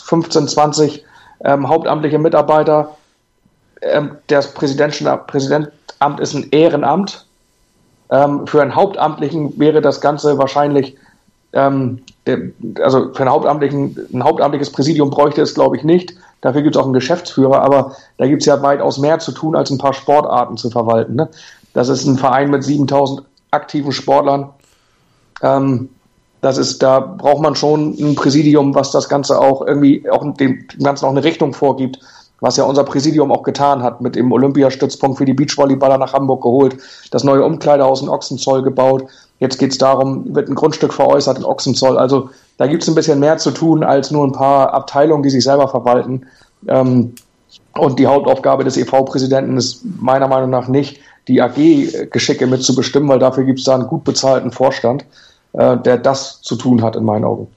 [0.00, 1.04] 15, 20
[1.44, 2.96] ähm, hauptamtliche Mitarbeiter.
[3.82, 7.26] Ähm, das Präsidentamt ist ein Ehrenamt.
[8.10, 10.96] Ähm, für einen Hauptamtlichen wäre das Ganze wahrscheinlich,
[11.52, 12.38] ähm, der,
[12.80, 16.14] also für einen Hauptamtlichen, ein hauptamtliches Präsidium bräuchte es, glaube ich, nicht.
[16.40, 19.56] Dafür gibt es auch einen Geschäftsführer, aber da gibt es ja weitaus mehr zu tun,
[19.56, 21.16] als ein paar Sportarten zu verwalten.
[21.16, 21.28] Ne?
[21.74, 23.22] Das ist ein Verein mit 7000
[23.56, 24.50] aktiven Sportlern.
[25.42, 25.88] Ähm,
[26.40, 30.66] das ist, da braucht man schon ein Präsidium, was das Ganze auch irgendwie auch dem
[30.82, 31.98] Ganzen auch eine Richtung vorgibt,
[32.40, 36.42] was ja unser Präsidium auch getan hat, mit dem Olympiastützpunkt für die Beachvolleyballer nach Hamburg
[36.42, 36.76] geholt,
[37.10, 39.04] das neue Umkleidehaus in Ochsenzoll gebaut.
[39.40, 41.98] Jetzt geht es darum, wird ein Grundstück veräußert in Ochsenzoll.
[41.98, 45.30] Also da gibt es ein bisschen mehr zu tun als nur ein paar Abteilungen, die
[45.30, 46.26] sich selber verwalten.
[46.68, 47.14] Ähm,
[47.78, 53.44] und die Hauptaufgabe des EV-Präsidenten ist meiner Meinung nach nicht, die AG-Geschicke mitzubestimmen, weil dafür
[53.44, 55.04] gibt es da einen gut bezahlten Vorstand,
[55.52, 57.48] äh, der das zu tun hat, in meinen Augen.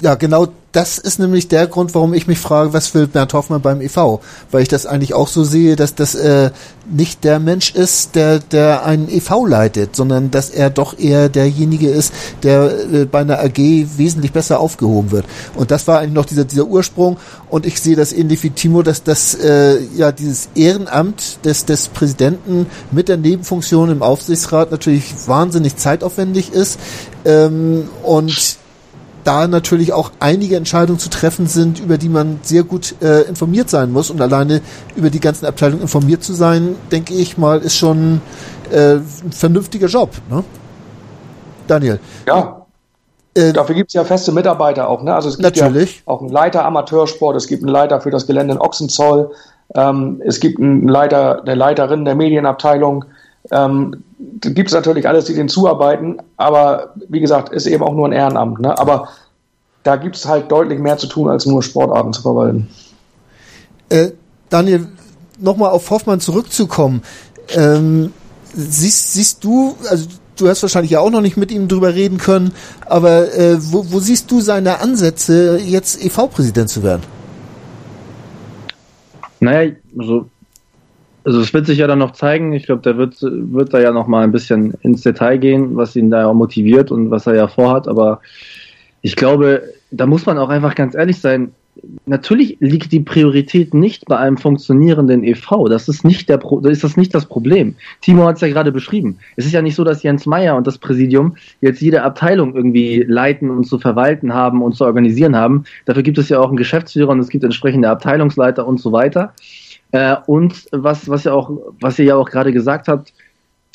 [0.00, 3.62] Ja, genau das ist nämlich der Grund, warum ich mich frage, was will Bernd Hoffmann
[3.62, 4.20] beim EV?
[4.50, 6.50] Weil ich das eigentlich auch so sehe, dass das äh,
[6.90, 11.88] nicht der Mensch ist, der, der einen EV leitet, sondern dass er doch eher derjenige
[11.88, 12.12] ist,
[12.42, 15.24] der äh, bei einer AG wesentlich besser aufgehoben wird.
[15.54, 17.16] Und das war eigentlich noch dieser, dieser Ursprung.
[17.48, 21.88] Und ich sehe das ähnlich wie Timo, dass das äh, ja dieses Ehrenamt des, des
[21.88, 26.78] Präsidenten mit der Nebenfunktion im Aufsichtsrat natürlich wahnsinnig zeitaufwendig ist.
[27.24, 28.57] Ähm, und
[29.28, 33.68] da natürlich auch einige Entscheidungen zu treffen sind, über die man sehr gut äh, informiert
[33.68, 34.08] sein muss.
[34.08, 34.62] Und alleine
[34.96, 38.22] über die ganzen Abteilungen informiert zu sein, denke ich mal, ist schon
[38.72, 40.12] äh, ein vernünftiger Job.
[40.30, 40.42] Ne?
[41.66, 42.00] Daniel.
[42.26, 42.64] Ja.
[43.34, 45.02] Äh, Dafür gibt es ja feste Mitarbeiter auch.
[45.02, 45.14] Ne?
[45.14, 45.96] Also es gibt natürlich.
[45.96, 49.32] ja auch einen Leiter Amateursport, es gibt einen Leiter für das Gelände in Ochsenzoll,
[49.74, 53.04] ähm, es gibt einen Leiter, eine Leiterin der Medienabteilung.
[53.50, 54.02] Ähm,
[54.40, 58.12] gibt es natürlich alles, die denen zuarbeiten, aber wie gesagt, ist eben auch nur ein
[58.12, 58.60] Ehrenamt.
[58.60, 58.78] Ne?
[58.78, 59.08] Aber
[59.82, 62.68] da gibt es halt deutlich mehr zu tun, als nur Sportarten zu verwalten.
[63.88, 64.10] Äh,
[64.50, 64.88] Daniel,
[65.38, 67.02] nochmal auf Hoffmann zurückzukommen.
[67.54, 68.12] Ähm,
[68.52, 72.18] siehst, siehst du, also du hast wahrscheinlich ja auch noch nicht mit ihm drüber reden
[72.18, 72.52] können,
[72.86, 77.02] aber äh, wo, wo siehst du seine Ansätze, jetzt EV-Präsident zu werden?
[79.40, 80.26] Naja, also
[81.28, 82.54] also es wird sich ja dann noch zeigen.
[82.54, 85.94] Ich glaube, der wird, wird da ja noch mal ein bisschen ins Detail gehen, was
[85.94, 87.86] ihn da motiviert und was er ja vorhat.
[87.86, 88.22] Aber
[89.02, 91.52] ich glaube, da muss man auch einfach ganz ehrlich sein.
[92.06, 95.68] Natürlich liegt die Priorität nicht bei einem funktionierenden EV.
[95.68, 97.74] Das ist nicht der Pro ist das nicht das Problem.
[98.00, 99.18] Timo hat es ja gerade beschrieben.
[99.36, 103.04] Es ist ja nicht so, dass Jens Meyer und das Präsidium jetzt jede Abteilung irgendwie
[103.06, 105.64] leiten und zu verwalten haben und zu organisieren haben.
[105.84, 109.34] Dafür gibt es ja auch einen Geschäftsführer und es gibt entsprechende Abteilungsleiter und so weiter.
[109.92, 113.12] Äh, und was, was ja auch, was ihr ja auch gerade gesagt habt,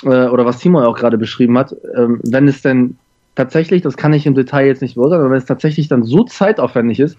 [0.03, 2.97] äh, oder was Timo ja auch gerade beschrieben hat, äh, wenn es denn
[3.35, 6.23] tatsächlich, das kann ich im Detail jetzt nicht beurteilen, aber wenn es tatsächlich dann so
[6.23, 7.17] zeitaufwendig ist,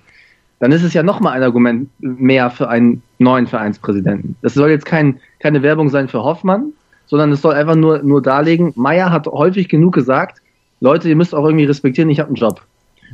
[0.60, 4.36] dann ist es ja nochmal ein Argument mehr für einen neuen Vereinspräsidenten.
[4.42, 6.72] Das soll jetzt kein, keine Werbung sein für Hoffmann,
[7.06, 10.40] sondern es soll einfach nur, nur darlegen, Meyer hat häufig genug gesagt,
[10.80, 12.62] Leute, ihr müsst auch irgendwie respektieren, ich habe einen Job.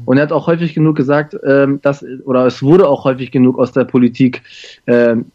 [0.05, 3.59] Und er hat auch häufig genug gesagt, ähm, dass, oder es wurde auch häufig genug
[3.59, 4.43] aus der Politik
[4.87, 5.27] ähm,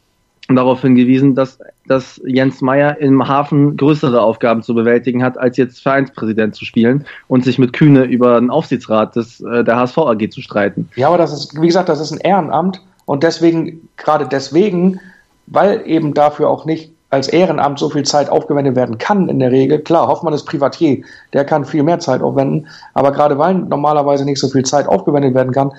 [0.49, 5.81] darauf hingewiesen, dass, dass Jens Meyer im Hafen größere Aufgaben zu bewältigen hat, als jetzt
[5.81, 10.29] Vereinspräsident zu spielen und sich mit Kühne über den Aufsichtsrat des, äh, der HSV AG
[10.29, 10.89] zu streiten.
[10.95, 14.99] Ja, aber das ist, wie gesagt, das ist ein Ehrenamt und deswegen, gerade deswegen,
[15.47, 19.51] weil eben dafür auch nicht als Ehrenamt so viel Zeit aufgewendet werden kann in der
[19.51, 19.79] Regel.
[19.79, 21.01] Klar, Hoffmann ist Privatier,
[21.33, 25.33] der kann viel mehr Zeit aufwenden, aber gerade weil normalerweise nicht so viel Zeit aufgewendet
[25.33, 25.71] werden kann,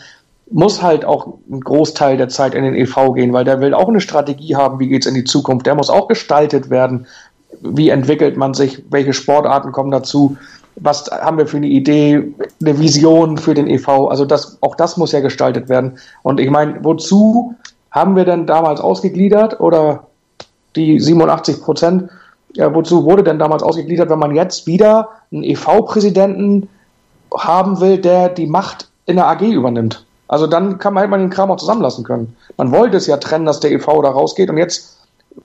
[0.50, 3.88] muss halt auch ein Großteil der Zeit in den EV gehen, weil der will auch
[3.88, 5.66] eine Strategie haben, wie geht's in die Zukunft.
[5.66, 7.06] Der muss auch gestaltet werden.
[7.60, 8.84] Wie entwickelt man sich?
[8.90, 10.36] Welche Sportarten kommen dazu?
[10.76, 14.08] Was haben wir für eine Idee, eine Vision für den EV?
[14.08, 15.98] Also das, auch das muss ja gestaltet werden.
[16.22, 17.54] Und ich meine, wozu
[17.90, 20.06] haben wir denn damals ausgegliedert oder
[20.76, 22.10] die 87 Prozent?
[22.52, 26.68] Ja, wozu wurde denn damals ausgegliedert, wenn man jetzt wieder einen EV-Präsidenten
[27.34, 30.05] haben will, der die Macht in der AG übernimmt?
[30.28, 32.36] Also dann kann man, hätte man den Kram auch zusammenlassen können.
[32.56, 34.98] Man wollte es ja trennen, dass der EV da rausgeht und jetzt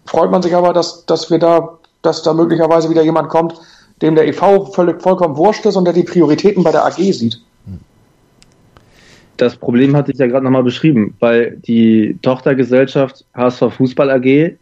[0.05, 3.59] freut man sich aber, dass, dass wir da, dass da möglicherweise wieder jemand kommt,
[4.01, 7.39] dem der EV völlig vollkommen wurscht ist und der die Prioritäten bei der AG sieht.
[9.37, 14.55] Das Problem hatte ich ja gerade nochmal beschrieben, weil die Tochtergesellschaft HSV Fußball AG,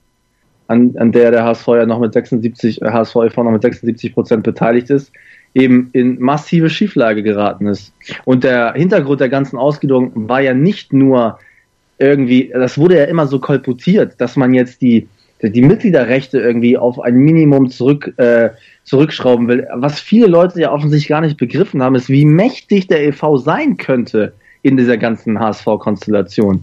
[0.68, 3.44] an, an der der HSV ja noch mit 76, HSV e.V.
[3.44, 5.12] noch mit 76 Prozent beteiligt ist,
[5.54, 7.94] eben in massive Schieflage geraten ist.
[8.26, 11.40] Und der Hintergrund der ganzen Ausgliederung war ja nicht nur
[11.98, 15.08] irgendwie, das wurde ja immer so kolportiert, dass man jetzt die,
[15.42, 18.50] die Mitgliederrechte irgendwie auf ein Minimum zurück, äh,
[18.84, 19.68] zurückschrauben will.
[19.76, 23.78] Was viele Leute ja offensichtlich gar nicht begriffen haben, ist, wie mächtig der EV sein
[23.78, 26.62] könnte in dieser ganzen HSV-Konstellation.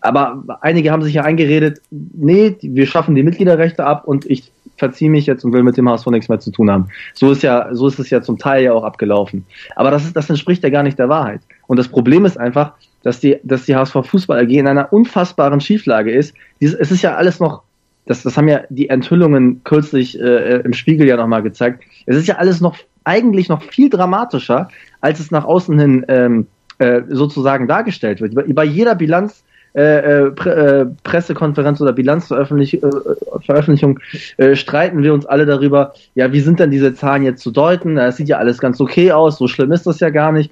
[0.00, 5.10] Aber einige haben sich ja eingeredet, nee, wir schaffen die Mitgliederrechte ab und ich verziehe
[5.10, 6.88] mich jetzt und will mit dem HSV nichts mehr zu tun haben.
[7.14, 9.46] So ist ja, so ist es ja zum Teil ja auch abgelaufen.
[9.74, 11.40] Aber das ist, das entspricht ja gar nicht der Wahrheit.
[11.66, 12.72] Und das Problem ist einfach,
[13.02, 16.34] dass die, dass die HSV Fußball AG in einer unfassbaren Schieflage ist.
[16.60, 17.62] es ist ja alles noch,
[18.06, 21.82] das, das haben ja die Enthüllungen kürzlich äh, im Spiegel ja nochmal gezeigt.
[22.06, 24.68] Es ist ja alles noch eigentlich noch viel dramatischer,
[25.00, 26.46] als es nach außen hin ähm,
[26.78, 28.34] äh, sozusagen dargestellt wird.
[28.54, 29.44] Bei jeder Bilanz
[29.76, 34.00] äh, äh, Pre äh, Pressekonferenz oder Bilanzveröffentlichung
[34.38, 37.50] äh, äh, streiten wir uns alle darüber, ja, wie sind denn diese Zahlen jetzt zu
[37.50, 37.98] deuten?
[37.98, 40.50] Es sieht ja alles ganz okay aus, so schlimm ist das ja gar nicht.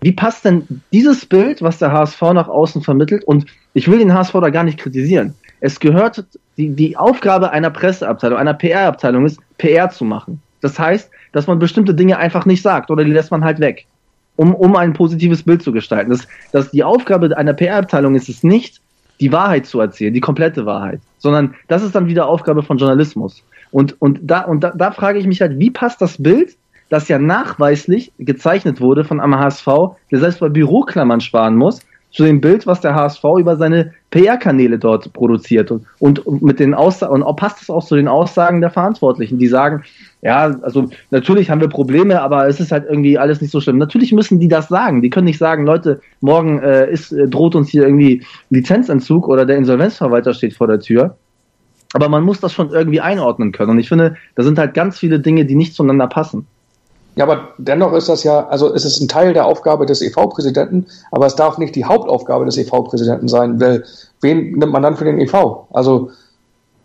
[0.00, 3.24] Wie passt denn dieses Bild, was der HSV nach außen vermittelt?
[3.24, 5.34] Und ich will den HSV da gar nicht kritisieren.
[5.60, 6.24] Es gehört,
[6.56, 10.40] die, die Aufgabe einer Presseabteilung, einer PR-Abteilung ist, PR zu machen.
[10.62, 13.86] Das heißt, dass man bestimmte Dinge einfach nicht sagt oder die lässt man halt weg.
[14.36, 16.10] Um, um ein positives Bild zu gestalten.
[16.10, 18.80] Das, das die Aufgabe einer PR-Abteilung ist es nicht,
[19.20, 23.42] die Wahrheit zu erzählen, die komplette Wahrheit, sondern das ist dann wieder Aufgabe von Journalismus.
[23.70, 26.56] Und, und, da, und da, da frage ich mich halt, wie passt das Bild,
[26.90, 29.66] das ja nachweislich gezeichnet wurde von einem HSV,
[30.10, 31.80] der selbst bei Büroklammern sparen muss,
[32.14, 35.72] zu dem Bild, was der HSV über seine PR-Kanäle dort produziert.
[35.98, 39.48] Und, und mit den Aussagen, und passt das auch zu den Aussagen der Verantwortlichen, die
[39.48, 39.82] sagen,
[40.24, 43.76] ja, also natürlich haben wir Probleme, aber es ist halt irgendwie alles nicht so schlimm.
[43.76, 45.02] Natürlich müssen die das sagen.
[45.02, 49.44] Die können nicht sagen, Leute, morgen äh, ist, äh, droht uns hier irgendwie Lizenzentzug oder
[49.44, 51.18] der Insolvenzverwalter steht vor der Tür.
[51.92, 53.72] Aber man muss das schon irgendwie einordnen können.
[53.72, 56.46] Und ich finde, da sind halt ganz viele Dinge, die nicht zueinander passen.
[57.16, 60.86] Ja, aber dennoch ist das ja, also es ist ein Teil der Aufgabe des EV-Präsidenten,
[61.12, 63.84] aber es darf nicht die Hauptaufgabe des EV-Präsidenten sein, weil
[64.22, 65.66] wen nimmt man dann für den EV?
[65.70, 66.10] Also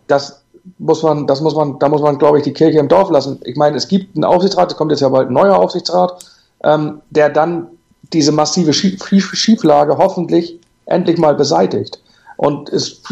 [0.08, 0.39] das
[0.78, 3.40] muss man, das muss man, da muss man, glaube ich, die Kirche im Dorf lassen.
[3.44, 6.24] Ich meine, es gibt einen Aufsichtsrat, es kommt jetzt ja bald ein neuer Aufsichtsrat,
[6.64, 7.68] ähm, der dann
[8.12, 12.00] diese massive Schieflage hoffentlich endlich mal beseitigt.
[12.36, 13.02] Und ist,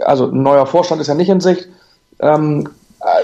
[0.00, 1.68] also ein neuer Vorstand ist ja nicht in Sicht.
[2.20, 2.68] Ähm,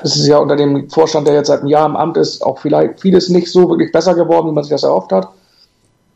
[0.02, 2.58] es ist ja unter dem Vorstand, der jetzt seit einem Jahr im Amt ist, auch
[2.58, 5.28] vielleicht vieles nicht so wirklich besser geworden, wie man sich das erhofft hat.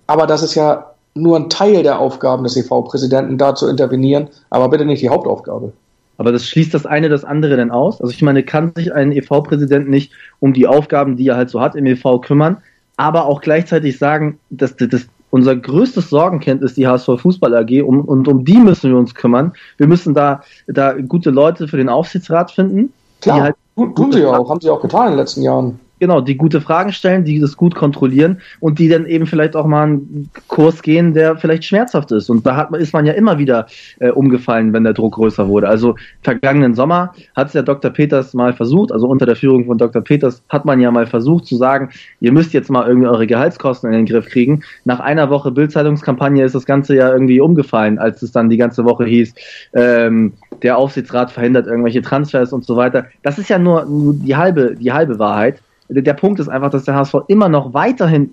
[0.06, 4.68] Aber das ist ja nur ein Teil der Aufgaben des EV-Präsidenten, da zu intervenieren, aber
[4.68, 5.72] bitte nicht die Hauptaufgabe.
[6.18, 8.00] Aber das schließt das eine das andere denn aus?
[8.00, 11.60] Also ich meine, kann sich ein EV-Präsident nicht um die Aufgaben, die er halt so
[11.60, 12.58] hat im EV kümmern,
[12.96, 18.00] aber auch gleichzeitig sagen, dass das, unser größtes Sorgenkind ist die HSV Fußball AG um,
[18.00, 19.52] und um die müssen wir uns kümmern.
[19.76, 24.36] Wir müssen da, da gute Leute für den Aufsichtsrat finden, Klar, halt tun sie ja
[24.36, 27.40] auch, haben sie auch getan in den letzten Jahren genau, die gute Fragen stellen, die
[27.40, 31.64] das gut kontrollieren und die dann eben vielleicht auch mal einen Kurs gehen, der vielleicht
[31.64, 32.30] schmerzhaft ist.
[32.30, 33.66] Und da hat, ist man ja immer wieder
[33.98, 35.68] äh, umgefallen, wenn der Druck größer wurde.
[35.68, 37.90] Also vergangenen Sommer hat es ja Dr.
[37.90, 40.02] Peters mal versucht, also unter der Führung von Dr.
[40.02, 41.90] Peters hat man ja mal versucht zu sagen,
[42.20, 44.62] ihr müsst jetzt mal irgendwie eure Gehaltskosten in den Griff kriegen.
[44.84, 48.84] Nach einer Woche Bildzeitungskampagne ist das Ganze ja irgendwie umgefallen, als es dann die ganze
[48.84, 49.34] Woche hieß,
[49.74, 53.06] ähm, der Aufsichtsrat verhindert irgendwelche Transfers und so weiter.
[53.22, 56.84] Das ist ja nur, nur die halbe, die halbe Wahrheit der Punkt ist einfach, dass
[56.84, 58.30] der HSV immer noch weiterhin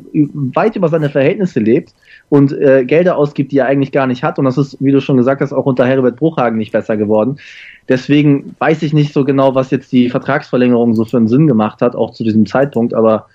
[0.54, 1.94] weit über seine Verhältnisse lebt
[2.30, 4.40] und äh, Gelder ausgibt, die er eigentlich gar nicht hat.
[4.40, 7.38] Und das ist, wie du schon gesagt hast, auch unter Herbert Bruchhagen nicht besser geworden.
[7.90, 11.82] Deswegen weiß ich nicht so genau, was jetzt die Vertragsverlängerung so für einen Sinn gemacht
[11.82, 12.94] hat, auch zu diesem Zeitpunkt.
[12.94, 13.28] Aber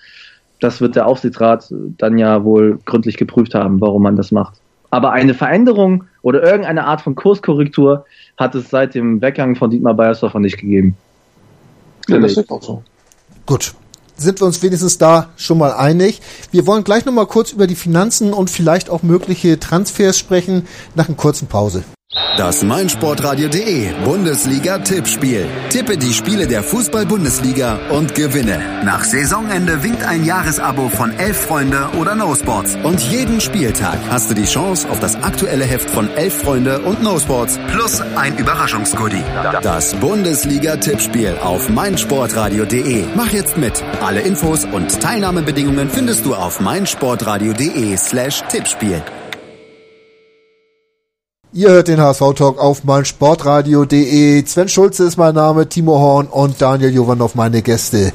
[0.61, 4.55] das wird der Aufsichtsrat dann ja wohl gründlich geprüft haben, warum man das macht.
[4.91, 8.07] Aber eine Veränderung oder irgendeine Art von Kurskorrektur
[8.37, 10.97] hat es seit dem Weggang von Dietmar Beiersdorfer nicht gegeben.
[12.09, 12.83] Ja, das ist auch so.
[13.45, 13.75] Gut,
[14.19, 16.21] sind wir uns wenigstens da schon mal einig.
[16.51, 20.67] Wir wollen gleich noch mal kurz über die Finanzen und vielleicht auch mögliche Transfers sprechen
[20.95, 21.85] nach einer kurzen Pause.
[22.39, 25.47] Das meinsportradio.de Bundesliga-Tippspiel.
[25.71, 28.61] Tippe die Spiele der Fußball-Bundesliga und gewinne.
[28.85, 32.77] Nach Saisonende winkt ein Jahresabo von Elf Freunde oder No Sports.
[32.85, 37.03] Und jeden Spieltag hast du die Chance auf das aktuelle Heft von Elf Freunde und
[37.03, 39.25] No Sports plus ein Überraschungsgoodie.
[39.63, 43.05] Das Bundesliga-Tippspiel auf meinsportradio.de.
[43.17, 43.83] Mach jetzt mit.
[44.01, 49.03] Alle Infos und Teilnahmebedingungen findest du auf meinsportradio.de slash Tippspiel.
[51.59, 54.47] Ihr hört den HSV-Talk auf meinsportradio.de.
[54.47, 58.13] Sven Schulze ist mein Name, Timo Horn und Daniel Jovanov meine Gäste.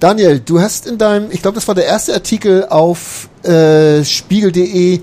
[0.00, 5.00] Daniel, du hast in deinem, ich glaube, das war der erste Artikel auf äh, spiegel.de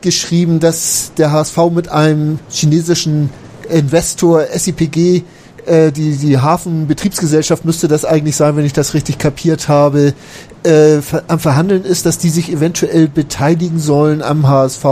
[0.00, 3.30] geschrieben, dass der HSV mit einem chinesischen
[3.68, 5.22] Investor SIPG
[5.66, 10.14] äh, die, die Hafenbetriebsgesellschaft müsste das eigentlich sein, wenn ich das richtig kapiert habe,
[10.64, 10.98] äh,
[11.28, 14.84] am Verhandeln ist, dass die sich eventuell beteiligen sollen am HSV,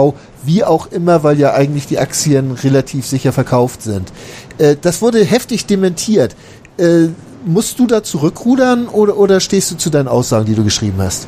[0.45, 4.13] wie auch immer, weil ja eigentlich die Aktien relativ sicher verkauft sind.
[4.59, 6.37] Äh, das wurde heftig dementiert.
[6.79, 7.09] Äh,
[7.45, 11.27] musst du da zurückrudern oder, oder stehst du zu deinen Aussagen, die du geschrieben hast?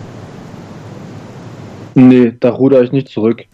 [1.95, 3.45] Nee, da ruder ich nicht zurück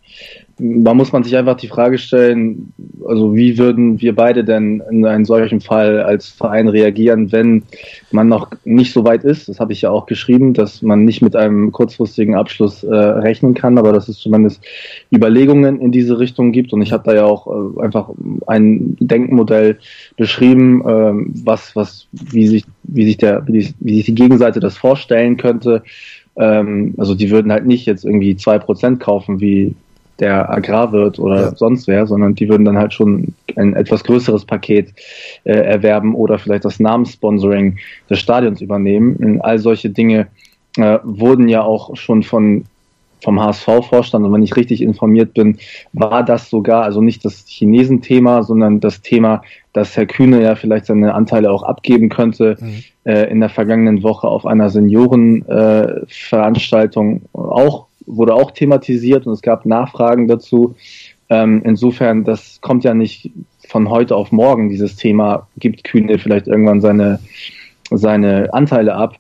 [0.59, 2.73] da muss man sich einfach die Frage stellen,
[3.07, 7.63] also wie würden wir beide denn in einem solchen Fall als Verein reagieren, wenn
[8.11, 9.49] man noch nicht so weit ist?
[9.49, 13.55] Das habe ich ja auch geschrieben, dass man nicht mit einem kurzfristigen Abschluss äh, rechnen
[13.55, 14.61] kann, aber dass es zumindest
[15.15, 16.73] Überlegungen in diese Richtung gibt.
[16.73, 18.11] Und ich habe da ja auch äh, einfach
[18.49, 19.79] ein Denkmodell
[20.17, 24.77] beschrieben, äh, was, was, wie sich, wie sich der, wie, wie sich die Gegenseite das
[24.77, 25.85] vorstellen könnte.
[26.37, 29.75] Ähm, also die würden halt nicht jetzt irgendwie zwei Prozent kaufen, wie
[30.21, 31.55] der Agrarwirt oder ja.
[31.55, 34.93] sonst wer, sondern die würden dann halt schon ein etwas größeres Paket
[35.45, 37.79] äh, erwerben oder vielleicht das Namenssponsoring
[38.11, 39.17] des Stadions übernehmen.
[39.17, 40.29] Und all solche Dinge
[40.77, 42.65] äh, wurden ja auch schon von
[43.23, 45.59] vom HSV-Vorstand, und wenn ich richtig informiert bin,
[45.93, 49.43] war das sogar, also nicht das Chinesen-Thema, sondern das Thema,
[49.73, 52.85] dass Herr Kühne ja vielleicht seine Anteile auch abgeben könnte, mhm.
[53.05, 59.43] äh, in der vergangenen Woche auf einer Seniorenveranstaltung äh, auch wurde auch thematisiert und es
[59.43, 60.75] gab Nachfragen dazu.
[61.29, 63.31] Ähm, insofern, das kommt ja nicht
[63.69, 67.21] von heute auf morgen, dieses Thema, gibt Kühne vielleicht irgendwann seine,
[67.91, 69.17] seine Anteile ab.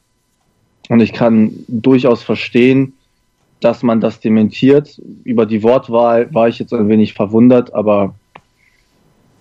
[0.89, 2.95] Und ich kann durchaus verstehen,
[3.61, 5.01] dass man das dementiert.
[5.24, 8.14] Über die Wortwahl war ich jetzt ein wenig verwundert, aber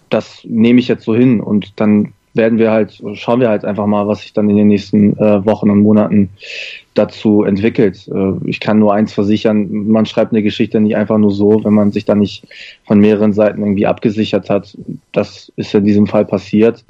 [0.09, 3.85] das nehme ich jetzt so hin und dann werden wir halt, schauen wir halt einfach
[3.85, 6.29] mal, was sich dann in den nächsten äh, Wochen und Monaten
[6.93, 8.07] dazu entwickelt.
[8.07, 11.73] Äh, ich kann nur eins versichern, man schreibt eine Geschichte nicht einfach nur so, wenn
[11.73, 12.47] man sich da nicht
[12.85, 14.77] von mehreren Seiten irgendwie abgesichert hat.
[15.11, 16.85] Das ist in diesem Fall passiert.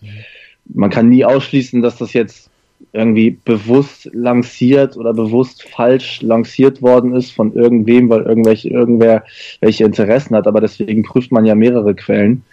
[0.73, 2.49] Man kann nie ausschließen, dass das jetzt
[2.93, 9.23] irgendwie bewusst lanciert oder bewusst falsch lanciert worden ist von irgendwem, weil irgendwelche, irgendwer
[9.61, 10.47] welche Interessen hat.
[10.47, 12.43] Aber deswegen prüft man ja mehrere Quellen.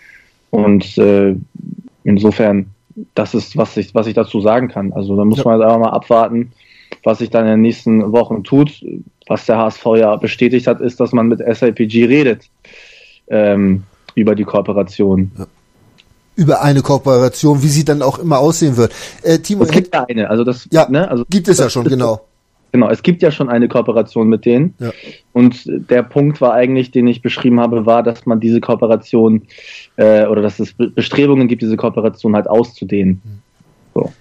[0.51, 1.35] Und äh,
[2.05, 2.67] insofern,
[3.15, 4.93] das ist, was ich, was ich dazu sagen kann.
[4.93, 5.45] Also da muss ja.
[5.45, 6.53] man jetzt einfach mal abwarten,
[7.03, 8.85] was sich dann in den nächsten Wochen tut.
[9.27, 12.51] Was der HSV ja bestätigt hat, ist, dass man mit SIPG redet
[13.29, 13.85] ähm,
[14.15, 15.33] über die Kooperation.
[15.39, 15.47] Ja
[16.37, 18.93] über eine Kooperation, wie sie dann auch immer aussehen wird.
[19.23, 21.85] Äh, Timo, es gibt ja eine, also das ja, ne, also gibt es ja schon,
[21.85, 22.27] genau.
[22.75, 24.75] Genau, es gibt ja schon eine Kooperation mit denen.
[24.81, 24.91] Ja.
[25.33, 29.43] Und der Punkt war eigentlich, den ich beschrieben habe, war, dass man diese Kooperation
[29.95, 33.23] äh, oder dass es Bestrebungen gibt, diese Kooperation halt auszudehnen.
[33.95, 34.13] So.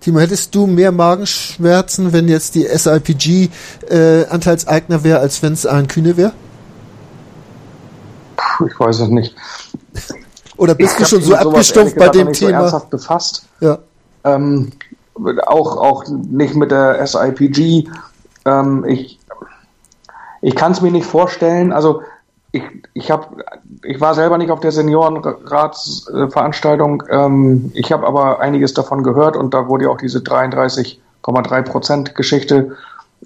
[0.00, 3.48] Timo, hättest du mehr Magenschmerzen, wenn jetzt die SIPG
[3.88, 6.32] äh, Anteilseigner wäre, als wenn es ein Kühne wäre?
[8.66, 9.36] Ich weiß es nicht.
[10.56, 12.50] Oder bist ich du schon so abgestumpft bei dem Thema?
[12.50, 13.46] So ernsthaft befasst.
[13.60, 13.78] Ja.
[14.24, 14.72] Ähm,
[15.14, 17.88] auch, auch nicht mit der SIPG.
[18.44, 19.18] Ähm, ich
[20.42, 21.72] ich kann es mir nicht vorstellen.
[21.72, 22.02] Also
[22.50, 23.34] ich, ich, hab,
[23.82, 27.04] ich war selber nicht auf der Seniorenratsveranstaltung.
[27.08, 32.14] Ähm, ich habe aber einiges davon gehört und da wurde ja auch diese 33,3 Prozent
[32.14, 32.76] Geschichte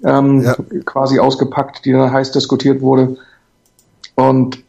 [0.05, 0.55] ähm, ja.
[0.85, 3.17] quasi ausgepackt, die dann heiß diskutiert wurde.
[4.15, 4.63] Und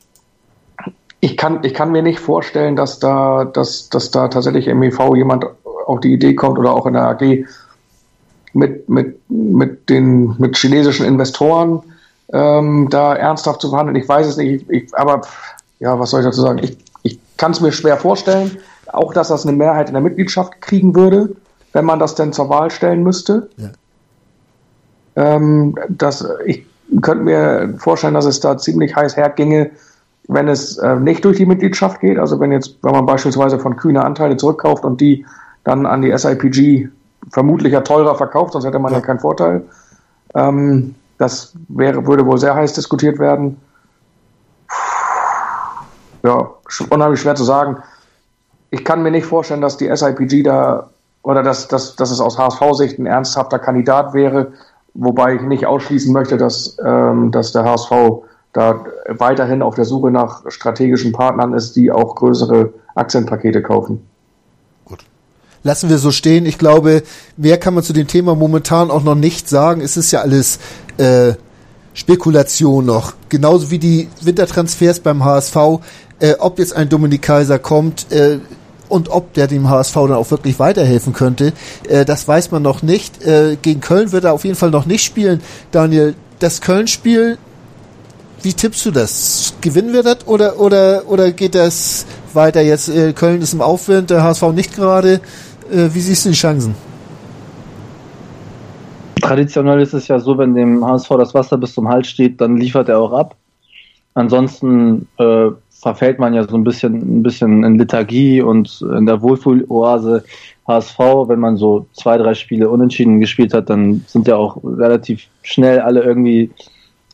[1.20, 5.16] ich kann, ich kann mir nicht vorstellen, dass da, dass, dass da tatsächlich im EV
[5.16, 5.44] jemand
[5.88, 7.46] auf die Idee kommt oder auch in der AG
[8.52, 11.82] mit, mit, mit den mit chinesischen Investoren
[12.32, 13.96] ähm, da ernsthaft zu verhandeln.
[13.96, 15.22] Ich weiß es nicht, ich, aber
[15.80, 16.60] ja, was soll ich dazu sagen?
[16.62, 20.60] Ich, ich kann es mir schwer vorstellen, auch dass das eine Mehrheit in der Mitgliedschaft
[20.60, 21.30] kriegen würde,
[21.72, 23.48] wenn man das denn zur Wahl stellen müsste.
[23.56, 23.70] Ja.
[25.16, 26.66] Ähm, das, ich
[27.00, 29.70] könnte mir vorstellen, dass es da ziemlich heiß herginge,
[30.28, 32.18] wenn es äh, nicht durch die Mitgliedschaft geht.
[32.18, 35.24] Also wenn jetzt, wenn man beispielsweise von Kühne Anteile zurückkauft und die
[35.64, 36.88] dann an die SIPG
[37.30, 39.62] vermutlich ja teurer verkauft, sonst hätte man ja, keinen Vorteil.
[40.34, 43.60] Ähm, das wäre, würde wohl sehr heiß diskutiert werden.
[46.22, 46.50] Ja,
[46.90, 47.78] unheimlich schwer zu sagen.
[48.70, 50.90] Ich kann mir nicht vorstellen, dass die SIPG da
[51.22, 54.52] oder dass, dass, dass es aus HSV-Sicht ein ernsthafter Kandidat wäre,
[54.94, 57.92] wobei ich nicht ausschließen möchte, dass, ähm, dass der HSV
[58.52, 64.08] da weiterhin auf der Suche nach strategischen Partnern ist, die auch größere Aktienpakete kaufen
[65.62, 66.46] lassen wir so stehen.
[66.46, 67.02] Ich glaube,
[67.36, 69.80] mehr kann man zu dem Thema momentan auch noch nicht sagen.
[69.80, 70.58] Es ist ja alles
[70.98, 71.34] äh,
[71.94, 73.14] Spekulation noch.
[73.28, 75.56] Genauso wie die Wintertransfers beim HSV.
[76.20, 78.38] Äh, ob jetzt ein Dominik Kaiser kommt äh,
[78.88, 81.52] und ob der dem HSV dann auch wirklich weiterhelfen könnte,
[81.88, 83.24] äh, das weiß man noch nicht.
[83.24, 85.40] Äh, gegen Köln wird er auf jeden Fall noch nicht spielen.
[85.70, 87.38] Daniel, das Köln-Spiel,
[88.42, 89.54] wie tippst du das?
[89.60, 92.88] Gewinnen wir das oder, oder, oder geht das weiter jetzt?
[92.88, 95.20] Äh, Köln ist im Aufwind, der HSV nicht gerade.
[95.70, 96.74] Äh, wie siehst du die Chancen?
[99.20, 102.56] Traditionell ist es ja so, wenn dem HSV das Wasser bis zum Hals steht, dann
[102.56, 103.36] liefert er auch ab.
[104.14, 109.20] Ansonsten äh, verfällt man ja so ein bisschen, ein bisschen in Lethargie und in der
[109.22, 110.24] Wohlfühloase
[110.66, 115.28] HSV, wenn man so zwei, drei Spiele unentschieden gespielt hat, dann sind ja auch relativ
[115.42, 116.50] schnell alle irgendwie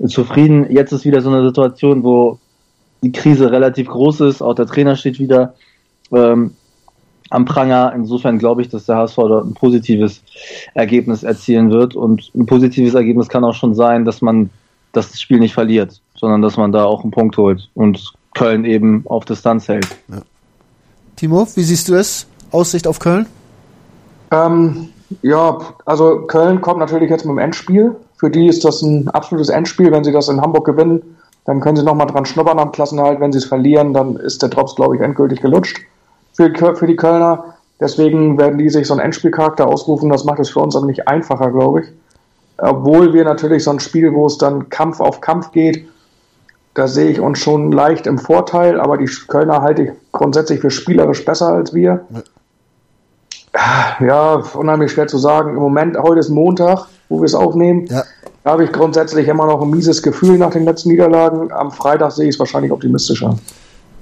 [0.07, 0.71] zufrieden.
[0.71, 2.39] Jetzt ist wieder so eine Situation, wo
[3.03, 5.55] die Krise relativ groß ist, auch der Trainer steht wieder.
[6.13, 6.53] Ähm,
[7.31, 7.93] am Pranger.
[7.95, 10.23] Insofern glaube ich, dass der HSV dort ein positives
[10.75, 11.95] Ergebnis erzielen wird.
[11.95, 14.51] Und ein positives Ergebnis kann auch schon sein, dass man
[14.93, 19.05] das Spiel nicht verliert, sondern dass man da auch einen Punkt holt und Köln eben
[19.07, 19.87] auf Distanz hält.
[20.09, 20.23] Ja.
[21.17, 22.27] Timo, wie siehst du es?
[22.51, 23.27] Aussicht auf Köln?
[24.31, 24.89] Ähm,
[25.23, 27.97] ja, also Köln kommt natürlich jetzt mit dem Endspiel.
[28.17, 29.91] Für die ist das ein absolutes Endspiel.
[29.93, 33.21] Wenn sie das in Hamburg gewinnen, dann können sie nochmal dran schnuppern am Klassenhalt.
[33.21, 35.81] Wenn sie es verlieren, dann ist der Drops, glaube ich, endgültig gelutscht
[36.35, 37.55] für, für die Kölner.
[37.81, 40.11] Deswegen werden die sich so einen Endspielcharakter ausrufen.
[40.11, 41.87] Das macht es für uns aber nicht einfacher, glaube ich.
[42.59, 45.89] Obwohl wir natürlich so ein Spiel, wo es dann Kampf auf Kampf geht,
[46.75, 50.71] da sehe ich uns schon leicht im Vorteil, aber die Kölner halte ich grundsätzlich für
[50.71, 52.05] spielerisch besser als wir.
[54.01, 55.51] Ja, unheimlich schwer zu sagen.
[55.51, 56.87] Im Moment, heute ist Montag.
[57.09, 57.87] wo wir es aufnehmen.
[57.87, 58.03] Ja.
[58.43, 61.53] Da habe ich grundsätzlich immer noch ein mieses Gefühl nach den letzten Niederlagen.
[61.53, 63.39] Am Freitag sehe ich es wahrscheinlich optimistischer.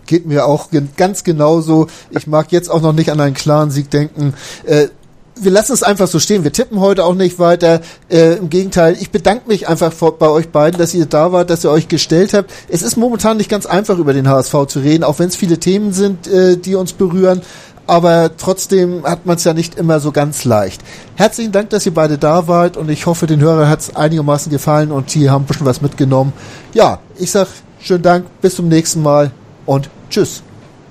[0.07, 1.87] Geht mir auch ganz genauso.
[2.11, 4.35] Ich mag jetzt auch noch nicht an einen klaren Sieg denken.
[4.65, 4.89] Äh,
[5.37, 6.45] wir lassen es einfach so stehen.
[6.45, 7.81] Wir tippen heute auch nicht weiter.
[8.11, 11.51] Äh, Im Gegenteil, ich bedanke mich einfach vor, bei euch beiden, dass ihr da wart,
[11.51, 12.51] dass ihr euch gestellt habt.
[12.69, 15.59] Es ist momentan nicht ganz einfach, über den HSV zu reden, auch wenn es viele
[15.59, 17.43] Themen sind, äh, die uns berühren.
[17.87, 20.83] Aber trotzdem hat man es ja nicht immer so ganz leicht.
[21.17, 24.53] Herzlichen Dank, dass ihr beide da wart und ich hoffe, den Hörern hat es einigermaßen
[24.53, 26.33] gefallen und die haben ein bisschen was mitgenommen.
[26.75, 27.49] Ja, ich sag
[27.81, 29.33] schönen Dank, bis zum nächsten Mal
[29.67, 30.43] und tschüss.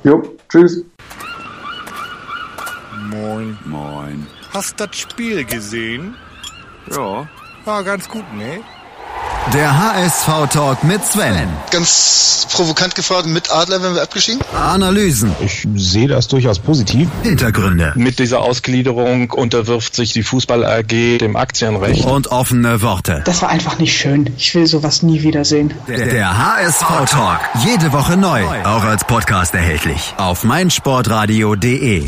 [0.04, 0.84] Jo, tschüss.
[3.10, 3.58] Moin.
[3.66, 4.28] Moin.
[4.54, 6.16] Hast das Spiel gesehen?
[6.90, 7.28] Ja.
[7.66, 8.62] War ganz gut, ne?
[9.54, 11.50] Der HSV-Talk mit Sven.
[11.72, 14.42] Ganz provokant gefragt, mit Adler wenn wir abgeschieden?
[14.56, 15.36] Analysen.
[15.42, 17.10] Ich sehe das durchaus positiv.
[17.24, 17.92] Hintergründe.
[17.96, 22.06] Mit dieser Ausgliederung unterwirft sich die Fußball AG dem Aktienrecht.
[22.06, 23.24] Und offene Worte.
[23.26, 24.34] Das war einfach nicht schön.
[24.38, 25.74] Ich will sowas nie wiedersehen.
[25.88, 27.40] Der, der HSV-Talk.
[27.66, 28.44] Jede Woche neu.
[28.64, 30.14] Auch als Podcast erhältlich.
[30.18, 32.08] Auf meinsportradio.de.